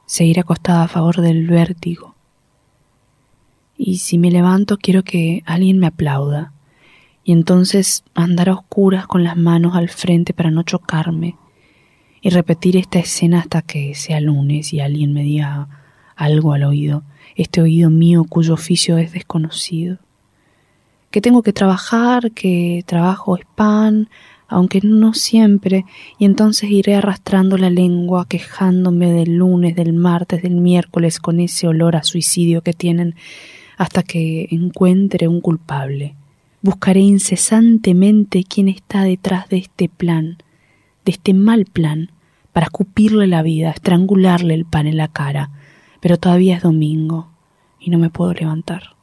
Seguir 0.07 0.41
acostada 0.41 0.85
a 0.85 0.89
favor 0.89 1.21
del 1.21 1.47
vértigo. 1.47 2.15
Y 3.77 3.99
si 3.99 4.19
me 4.19 4.31
levanto 4.31 4.77
quiero 4.77 5.03
que 5.03 5.43
alguien 5.47 5.79
me 5.79 5.87
aplauda. 5.87 6.53
Y 7.25 7.33
entonces 7.33 8.05
andar 8.15 8.49
a 8.49 8.55
oscuras 8.55 9.07
con 9.07 9.25
las 9.25 9.37
manos 9.37 9.75
al 9.75 9.89
frente 9.89 10.35
para 10.35 10.51
no 10.51 10.63
chocarme. 10.63 11.37
Y 12.21 12.31
repetir 12.31 12.77
esta 12.77 12.99
escena 12.99 13.41
hasta 13.41 13.63
que 13.63 13.95
sea 13.95 14.21
lunes 14.21 14.73
y 14.73 14.81
alguien 14.81 15.13
me 15.13 15.23
diga 15.23 15.69
algo 16.17 16.53
al 16.53 16.65
oído 16.65 17.05
este 17.37 17.63
oído 17.63 17.91
mío 17.91 18.25
cuyo 18.29 18.55
oficio 18.55 18.99
es 18.99 19.13
desconocido. 19.13 19.99
Que 21.11 21.21
tengo 21.21 21.43
que 21.43 21.53
trabajar, 21.53 22.33
que 22.33 22.85
trabajo 22.87 23.37
es 23.37 23.45
pan, 23.55 24.09
aunque 24.53 24.81
no 24.83 25.15
siempre, 25.15 25.85
y 26.19 26.25
entonces 26.25 26.71
iré 26.71 26.95
arrastrando 26.95 27.57
la 27.57 27.71
lengua, 27.71 28.27
quejándome 28.29 29.11
del 29.11 29.37
lunes, 29.37 29.75
del 29.75 29.93
martes, 29.93 30.43
del 30.43 30.57
miércoles, 30.57 31.19
con 31.19 31.41
ese 31.41 31.67
olor 31.67 31.97
a 31.97 32.03
suicidio 32.03 32.63
que 32.63 32.73
tienen, 32.73 33.15
hasta 33.79 34.03
que 34.03 34.49
encuentre 34.51 35.27
un 35.29 35.41
culpable. 35.41 36.15
Buscaré 36.61 37.01
incesantemente 37.01 38.45
quién 38.45 38.69
está 38.69 39.03
detrás 39.03 39.49
de 39.49 39.59
este 39.59 39.89
plan, 39.89 40.39
de 41.05 41.13
este 41.13 41.35
mal 41.35 41.65
plan, 41.65 42.11
para 42.53 42.67
escupirle 42.67 43.27
la 43.27 43.43
vida, 43.43 43.71
estrangularle 43.71 44.55
el 44.55 44.67
pan 44.67 44.87
en 44.87 44.99
la 44.99 45.09
cara, 45.09 45.51
pero 46.01 46.19
todavía 46.19 46.57
es 46.57 46.63
domingo 46.63 47.31
y 47.81 47.91
no 47.91 47.99
me 47.99 48.11
puedo 48.11 48.35
levantar. 48.35 48.95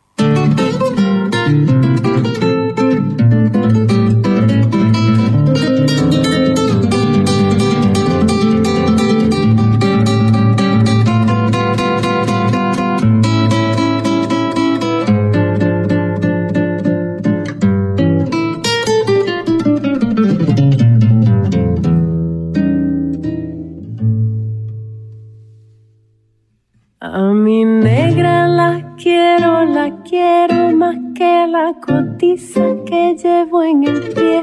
Que 31.20 31.48
la 31.48 31.74
cotiza 31.86 32.62
que 32.86 33.14
llevo 33.22 33.62
en 33.62 33.84
el 33.84 34.02
pie. 34.14 34.42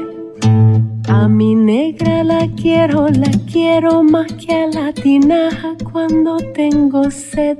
A 1.09 1.27
mi 1.27 1.55
negra 1.55 2.23
la 2.23 2.47
quiero, 2.55 3.07
la 3.07 3.31
quiero 3.51 4.03
más 4.03 4.31
que 4.33 4.53
a 4.53 4.67
la 4.67 4.93
tinaja 4.93 5.75
cuando 5.91 6.37
tengo 6.53 7.09
sed. 7.09 7.57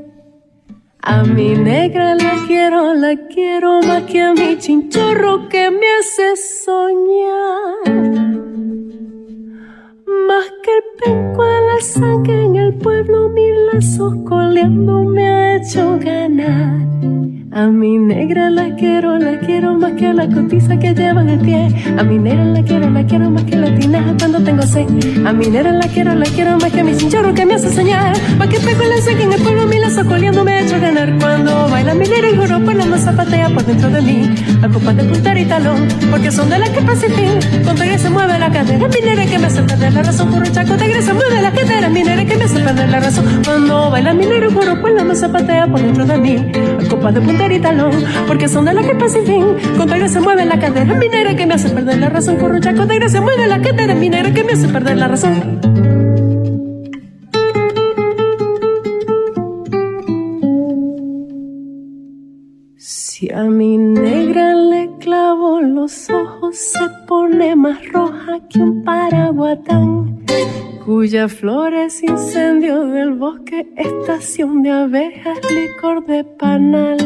A 1.02 1.24
mi 1.24 1.56
negra 1.56 2.14
la 2.14 2.36
quiero, 2.46 2.94
la 2.94 3.16
quiero 3.34 3.82
más 3.82 4.04
que 4.04 4.22
a 4.22 4.34
mi 4.34 4.56
chinchorro 4.60 5.50
que 5.50 5.72
me 5.72 5.88
hace 6.00 6.36
soñar. 6.36 8.47
Más 10.08 10.46
que 10.64 10.72
el 10.72 10.84
penco 11.04 11.42
a 11.42 11.60
la 11.60 11.82
sangre 11.82 12.46
en 12.46 12.56
el 12.56 12.74
pueblo, 12.76 13.28
mil 13.28 13.54
lazos 13.74 14.16
coleando 14.24 15.04
me 15.04 15.28
ha 15.28 15.58
hecho 15.58 16.00
ganar. 16.00 16.88
A 17.52 17.68
mi 17.68 17.98
negra 17.98 18.50
la 18.50 18.76
quiero, 18.76 19.18
la 19.18 19.40
quiero 19.40 19.74
más 19.74 19.94
que 19.94 20.14
la 20.14 20.30
cotiza 20.30 20.78
que 20.78 20.94
lleva 20.94 21.22
en 21.22 21.30
el 21.30 21.40
pie. 21.40 21.68
A 21.98 22.04
mi 22.04 22.20
negra 22.20 22.46
la 22.46 22.62
quiero, 22.62 22.90
la 22.90 23.04
quiero 23.06 23.32
más 23.32 23.44
que 23.46 23.56
la 23.56 23.76
tinaja 23.76 24.16
cuando 24.20 24.44
tengo 24.44 24.62
sed. 24.62 24.86
A 25.26 25.34
mi 25.34 25.48
negra 25.48 25.72
la 25.72 25.88
quiero, 25.88 26.14
la 26.14 26.26
quiero 26.26 26.58
más 26.58 26.72
que 26.72 26.84
mi 26.84 26.94
cinchorro 26.94 27.34
que 27.34 27.46
me 27.46 27.56
hace 27.56 27.74
soñar. 27.74 28.16
Más 28.38 28.48
que 28.48 28.60
peco 28.60 28.84
la 28.84 29.18
que 29.18 29.24
en 29.24 29.34
el 29.34 29.42
pueblo 29.42 29.66
mi 29.66 29.80
lazo 29.80 30.06
coleando 30.06 30.44
me 30.44 30.54
ha 30.54 30.62
hecho 30.62 30.80
ganar. 30.80 31.18
Cuando 31.20 31.68
baila 31.70 31.96
mi 31.96 32.06
negra 32.08 32.30
y 32.30 32.38
juro 32.38 32.64
por 32.64 32.76
la 32.76 32.86
no 32.86 32.98
zapatea 32.98 33.50
por 33.50 33.66
dentro 33.66 33.90
de 33.90 34.02
mí. 34.02 34.36
A 34.62 34.70
copas 34.70 34.96
de 34.96 35.04
punta 35.06 35.40
y 35.40 35.46
talón, 35.46 35.88
porque 36.12 36.32
son 36.32 36.50
de 36.50 36.60
las 36.60 36.70
que 36.70 36.82
fin. 36.82 37.64
Con 37.66 37.76
que 37.76 37.98
se 37.98 38.10
mueve 38.10 38.38
la 38.38 38.52
cadera, 38.52 38.88
mi 38.88 39.02
negra 39.02 39.26
que 39.26 39.40
me 39.40 39.48
hace 39.48 39.64
perder 39.64 39.97
la 39.98 40.04
razón. 40.04 40.30
Por 40.32 40.40
un 40.40 40.52
chaco 40.52 40.78
de 40.78 41.02
se 41.02 41.14
mueve 41.14 41.42
la 41.42 41.52
cadera, 41.52 41.90
mi 41.90 42.04
negra 42.04 42.26
que 42.26 42.38
me 42.38 42.46
hace 42.46 42.60
perder 42.60 42.90
la 42.90 43.00
razón. 43.00 43.26
Cuando 43.44 43.90
baila 43.90 44.14
mi 44.14 44.26
negra 44.26 44.48
y 44.50 44.54
juro 44.54 44.82
por 44.82 44.92
la 44.92 45.04
no 45.04 45.16
zapatea 45.16 45.68
por 45.68 45.82
dentro 45.82 46.06
de 46.06 46.18
mí. 46.18 46.36
A 46.36 46.90
copas 46.90 47.14
de 47.16 47.22
punta 47.22 47.48
porque 48.28 48.48
son 48.48 48.66
de 48.66 48.74
las 48.74 48.86
que 48.86 48.96
pasa 48.96 49.18
fin. 49.26 49.46
Con 49.78 49.90
que 49.90 50.10
se 50.10 50.20
mueve 50.20 50.46
la 50.46 50.60
cadera 50.60 50.94
minera 50.94 51.36
que 51.36 51.46
me 51.46 51.56
hace 51.56 51.70
perder 51.70 51.98
la 51.98 52.10
razón. 52.10 52.38
Con 52.38 52.60
chaco 52.62 52.86
de 52.86 53.10
se 53.10 53.20
mueve 53.22 53.48
la 53.48 53.60
cadera 53.62 53.96
minera 53.96 54.32
que 54.34 54.44
me 54.44 54.54
hace 54.54 54.68
perder 54.68 54.98
la 54.98 55.08
razón. 55.08 55.60
Si 62.78 63.32
a 63.32 63.44
mi 63.46 63.78
negra 63.80 64.54
le 64.54 64.92
clavo 65.00 65.60
los 65.62 66.10
ojos, 66.12 66.37
se 66.52 66.80
pone 67.08 67.56
más 67.56 67.88
roja 67.92 68.40
que 68.50 68.60
un 68.60 68.84
paraguatán, 68.84 70.24
cuya 70.86 71.28
flor 71.28 71.74
es 71.74 72.04
incendio 72.04 72.88
del 72.88 73.14
bosque, 73.14 73.68
estación 73.76 74.64
de 74.64 74.72
abejas, 74.72 75.40
licor 75.52 76.06
de 76.06 76.24
panal. 76.24 76.98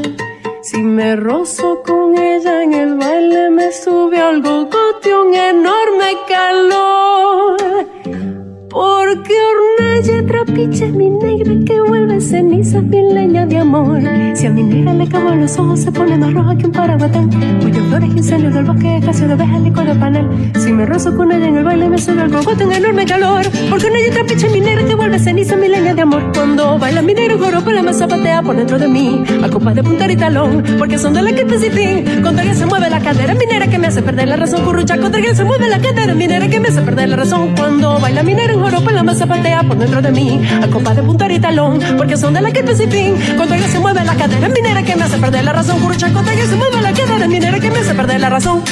Si 0.61 0.81
me 0.81 1.15
rozo 1.15 1.81
con 1.83 2.17
ella 2.17 2.63
en 2.63 2.73
el 2.73 2.95
baile 2.95 3.49
me 3.49 3.71
sube 3.71 4.19
al 4.19 4.41
gogote 4.41 5.15
un 5.15 5.33
enorme 5.33 6.17
calor. 6.27 8.40
Porque 8.71 9.33
hornalla 9.51 10.25
trapiche 10.25 10.87
mi 10.87 11.09
negra 11.09 11.53
que 11.65 11.81
vuelve 11.81 12.21
ceniza 12.21 12.79
mi 12.79 13.01
leña 13.13 13.45
de 13.45 13.57
amor. 13.57 13.99
Si 14.33 14.45
a 14.45 14.49
mi 14.49 14.63
negra 14.63 14.93
le 14.93 15.09
cago 15.09 15.29
en 15.31 15.41
los 15.41 15.59
ojos 15.59 15.81
se 15.81 15.91
pone 15.91 16.17
más 16.17 16.33
roja 16.33 16.55
que 16.55 16.67
un 16.67 16.71
paraguatán. 16.71 17.29
Cuyo 17.61 17.83
flores 17.89 18.11
incendio 18.15 18.49
del 18.49 18.63
bosque 18.63 18.95
escaso 18.95 19.27
de 19.27 19.33
ovejas 19.33 19.61
licor 19.61 19.85
de 19.85 19.95
panel. 19.95 20.53
Si 20.57 20.71
me 20.71 20.85
rozo 20.85 21.13
con 21.17 21.33
ella 21.33 21.47
en 21.47 21.57
el 21.57 21.65
baile 21.65 21.89
me 21.89 21.97
sube 21.97 22.21
al 22.21 22.31
cocote 22.31 22.65
un 22.65 22.71
enorme 22.71 23.05
calor. 23.05 23.45
Porque 23.69 23.87
hornalla 23.87 24.11
trapiche 24.11 24.49
mi 24.49 24.61
negra 24.61 24.85
que 24.85 24.95
vuelve 24.95 25.19
ceniza 25.19 25.57
mi 25.57 25.67
leña 25.67 25.93
de 25.93 26.01
amor. 26.03 26.31
Cuando 26.33 26.79
baila 26.79 27.01
mi 27.01 27.13
negro 27.13 27.39
pero 27.65 27.83
me 27.83 27.93
zapatea 27.93 28.41
por 28.41 28.55
dentro 28.55 28.79
de 28.79 28.87
mí. 28.87 29.21
A 29.43 29.49
copas 29.49 29.75
de 29.75 29.83
punta 29.83 30.09
y 30.09 30.15
talón. 30.15 30.63
Porque 30.79 30.97
son 30.97 31.13
de 31.13 31.21
la 31.21 31.33
que 31.33 31.43
te 31.43 32.21
Cuando 32.21 32.41
ella 32.41 32.53
se 32.53 32.65
mueve 32.65 32.89
la 32.89 33.01
cadera 33.01 33.35
minera 33.35 33.67
que 33.67 33.77
me 33.77 33.87
hace 33.87 34.01
perder 34.01 34.29
la 34.29 34.37
razón. 34.37 34.63
Currucha 34.63 34.97
cuando 34.97 35.17
ella 35.17 35.35
se 35.35 35.43
mueve 35.43 35.67
la 35.67 35.79
cadera 35.79 36.13
minera 36.13 36.47
que 36.47 36.61
me 36.61 36.69
hace 36.69 36.81
perder 36.81 37.09
la 37.09 37.17
razón. 37.17 37.53
Cuando 37.57 37.99
baila 37.99 38.23
mi 38.23 38.33
negro 38.33 38.60
Europa 38.65 38.91
la 38.91 39.03
masa 39.03 39.25
patea 39.25 39.63
por 39.63 39.77
dentro 39.77 40.01
de 40.01 40.11
mí. 40.11 40.41
A 40.61 40.67
copa 40.67 40.93
de 40.93 41.03
punta 41.03 41.31
y 41.31 41.39
talón, 41.39 41.79
porque 41.97 42.17
son 42.17 42.33
de 42.33 42.41
la 42.41 42.51
que 42.51 42.63
fin. 42.63 43.15
Cuando 43.35 43.55
ella 43.55 43.67
se 43.67 43.79
mueve 43.79 44.03
la 44.03 44.15
cadera 44.15 44.49
minera 44.49 44.83
que 44.83 44.95
me 44.95 45.03
hace 45.03 45.17
perder 45.17 45.43
la 45.43 45.53
razón. 45.53 45.79
Curucha, 45.79 46.11
cuando 46.11 46.31
ella 46.31 46.45
se 46.45 46.55
mueve 46.55 46.81
la 46.81 46.93
cadera 46.93 47.27
minera 47.27 47.59
que 47.59 47.71
me 47.71 47.79
hace 47.79 47.93
perder 47.93 48.19
la 48.19 48.29
razón. 48.29 48.63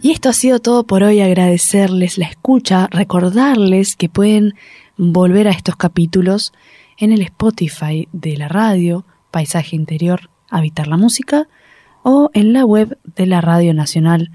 Y 0.00 0.10
esto 0.10 0.28
ha 0.28 0.32
sido 0.32 0.58
todo 0.58 0.84
por 0.86 1.02
hoy. 1.02 1.20
Agradecerles 1.20 2.18
la 2.18 2.26
escucha, 2.26 2.88
recordarles 2.90 3.96
que 3.96 4.08
pueden 4.08 4.54
volver 4.96 5.48
a 5.48 5.52
estos 5.52 5.76
capítulos 5.76 6.52
en 6.98 7.12
el 7.12 7.22
Spotify 7.22 8.08
de 8.12 8.36
la 8.36 8.48
radio, 8.48 9.04
Paisaje 9.30 9.76
Interior, 9.76 10.30
Habitar 10.50 10.86
la 10.86 10.96
Música, 10.96 11.48
o 12.02 12.30
en 12.34 12.52
la 12.52 12.64
web 12.64 12.98
de 13.16 13.26
la 13.26 13.40
Radio 13.40 13.74
Nacional. 13.74 14.30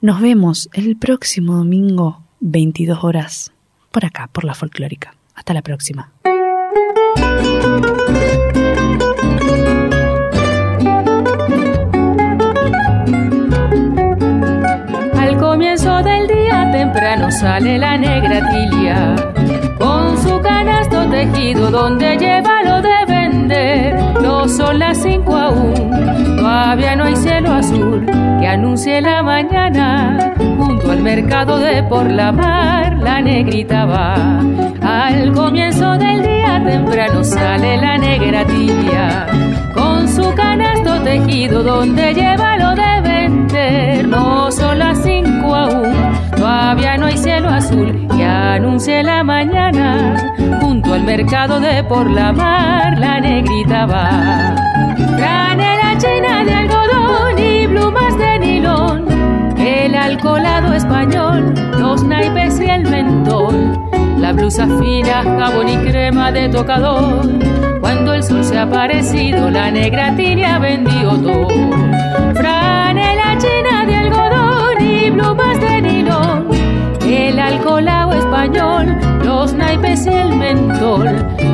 Nos 0.00 0.20
vemos 0.20 0.68
el 0.72 0.96
próximo 0.96 1.54
domingo 1.54 2.21
22 2.44 3.04
horas 3.04 3.52
por 3.92 4.04
acá, 4.04 4.28
por 4.32 4.42
la 4.44 4.54
folclórica. 4.54 5.14
Hasta 5.34 5.54
la 5.54 5.62
próxima. 5.62 6.10
Al 15.14 15.38
comienzo 15.38 16.02
del 16.02 16.26
día 16.26 16.68
temprano 16.72 17.30
sale 17.30 17.78
la 17.78 17.96
negra 17.96 18.50
tilia 18.50 19.14
con 19.78 20.20
su 20.20 20.40
canasto 20.40 21.08
tejido 21.08 21.70
donde 21.70 22.16
lleva 22.16 22.62
lo 22.64 22.82
de 22.82 23.11
No 24.22 24.48
son 24.48 24.78
las 24.78 24.98
cinco 24.98 25.36
aún, 25.36 25.90
todavía 26.36 26.96
no 26.96 27.04
hay 27.04 27.16
cielo 27.16 27.52
azul 27.52 28.06
que 28.40 28.46
anuncie 28.46 29.00
la 29.00 29.22
mañana 29.22 30.32
al 30.92 31.00
mercado 31.00 31.58
de 31.58 31.82
por 31.84 32.10
la 32.10 32.32
mar, 32.32 32.98
la 32.98 33.20
negrita 33.22 33.86
va. 33.86 34.40
Al 34.82 35.32
comienzo 35.32 35.96
del 35.96 36.22
día 36.22 36.62
temprano 36.64 37.24
sale 37.24 37.78
la 37.78 37.96
negra 37.96 38.44
tibia, 38.44 39.26
con 39.74 40.06
su 40.06 40.34
canasto 40.34 41.00
tejido 41.02 41.62
donde 41.62 42.12
lleva 42.12 42.58
lo 42.58 42.74
de 42.74 43.00
vender. 43.00 44.06
No 44.06 44.50
son 44.50 44.78
las 44.80 45.02
cinco 45.02 45.54
aún, 45.54 45.94
todavía 46.36 46.96
no 46.96 47.06
hay 47.06 47.16
cielo 47.16 47.48
azul 47.48 48.06
que 48.16 48.24
anuncie 48.24 49.02
la 49.02 49.22
mañana. 49.22 50.34
Junto 50.60 50.94
al 50.94 51.02
mercado 51.04 51.60
de 51.60 51.84
por 51.84 52.10
la 52.10 52.32
mar, 52.32 52.98
la 52.98 53.20
negrita 53.20 53.86
va. 53.86 54.54
Granera 55.16 55.94
llena 55.94 56.44
de 56.44 56.54
algodón 56.54 57.38
y 57.38 57.66
plumas 57.68 58.18
de 58.18 58.38
nilón 58.38 59.22
el 59.62 59.94
alcoholado 59.94 60.72
español, 60.74 61.54
los 61.78 62.02
naipes 62.02 62.60
y 62.60 62.64
el 62.64 62.88
mentol, 62.88 63.78
la 64.18 64.32
blusa 64.32 64.66
fina, 64.78 65.22
jabón 65.22 65.68
y 65.68 65.76
crema 65.78 66.32
de 66.32 66.48
tocador. 66.48 67.28
Cuando 67.80 68.14
el 68.14 68.22
sol 68.22 68.44
se 68.44 68.58
ha 68.58 68.62
aparecido, 68.62 69.50
la 69.50 69.70
negra 69.70 70.14
tiria 70.16 70.58
vendió 70.58 71.10
todo. 71.10 71.48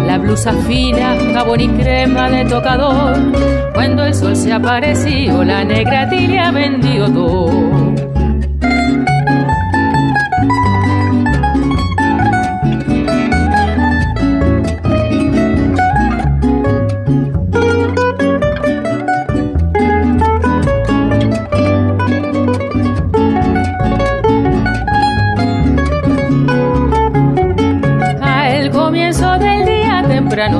La 0.08 0.16
blusa 0.16 0.54
fina, 0.66 1.18
jabón 1.34 1.60
y 1.60 1.68
crema 1.68 2.30
de 2.30 2.46
tocador. 2.46 3.14
Cuando 3.74 4.06
el 4.06 4.14
sol 4.14 4.34
se 4.34 4.50
apareció, 4.50 5.44
la 5.44 5.62
negra 5.64 6.08
tiria 6.08 6.50
vendió 6.50 7.12
todo. 7.12 8.07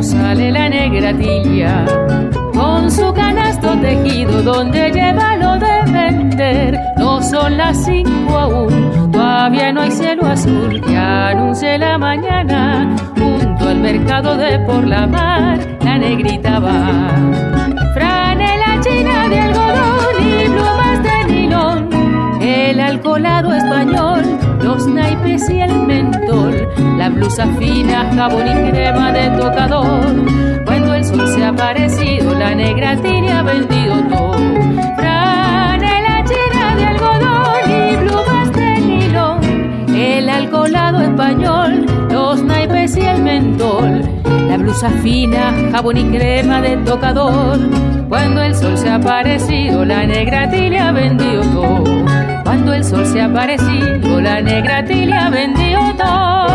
Sale 0.03 0.51
la 0.53 0.69
negra 0.69 1.13
tilla 1.13 1.85
con 2.55 2.91
su 2.91 3.13
canasto 3.13 3.79
tejido 3.81 4.43
donde 4.43 4.91
lleva 4.91 5.37
lo 5.37 5.59
de 5.59 5.93
vender. 5.93 6.79
No 6.97 7.23
son 7.23 7.57
las 7.57 7.85
cinco 7.85 8.39
aún, 8.39 9.11
todavía 9.13 9.73
no 9.73 9.83
hay 9.83 9.91
cielo 9.91 10.27
azul 10.27 10.81
que 10.81 10.97
anuncie 10.97 11.79
la 11.79 11.99
mañana. 11.99 12.97
Junto 13.17 13.69
al 13.69 13.79
mercado 13.79 14.37
de 14.37 14.59
por 14.61 14.87
la 14.87 15.07
mar, 15.07 15.59
la 15.85 15.99
negrita 15.99 16.59
va. 16.59 17.11
Franela 17.95 18.81
china 18.81 19.29
de 19.29 19.41
algodón 19.41 20.15
y 20.21 20.49
plumas 20.49 21.03
de 21.03 21.33
nilón, 21.33 21.89
el 22.43 22.81
alcoholado 22.81 23.55
español, 23.55 24.23
los 24.69 24.87
naipes 24.87 25.49
y 25.49 25.61
el 25.61 25.75
mentol 25.87 26.55
la 26.99 27.09
blusa 27.09 27.47
fina, 27.59 28.11
jabón 28.15 28.47
y 28.47 28.71
crema 28.71 29.13
de 29.13 29.31
tocador. 29.39 30.65
Cuando 30.67 30.95
el 30.95 31.05
sol 31.07 31.27
se 31.27 31.43
ha 31.43 31.49
aparecido, 31.49 32.35
la 32.35 32.55
negra 32.55 32.95
tiene 33.01 33.43
vendido 33.45 33.95
todo. 34.11 34.35
Franela 34.97 36.23
china 36.29 36.77
de 36.77 36.85
algodón 36.85 37.63
y 37.67 37.97
plumas 37.97 38.53
de 38.53 38.81
nylon, 38.81 39.97
el 39.97 40.29
alcoholado 40.29 41.01
español, 41.01 41.87
los 42.11 42.43
naipes 42.43 42.95
y 42.99 43.01
el 43.01 43.23
mentol. 43.23 44.03
La 44.49 44.59
blusa 44.59 44.91
fina, 45.03 45.55
jabón 45.73 45.97
y 45.97 46.05
crema 46.11 46.61
de 46.61 46.77
tocador. 46.79 47.59
Cuando 48.11 48.43
el 48.43 48.55
sol 48.55 48.77
se 48.77 48.91
ha 48.91 48.97
aparecido, 48.97 49.87
la 49.87 50.05
negra 50.05 50.51
tilia 50.51 50.93
vendido 50.93 51.41
todo. 51.55 52.08
Cuando 52.49 52.73
el 52.73 52.83
sol 52.83 53.05
se 53.05 53.21
ha 53.21 53.27
aparecido, 53.27 54.23
la 54.23 54.41
negra 54.41 54.83
tilia 54.83 55.29
vendido 55.29 55.95
todo. 55.99 56.39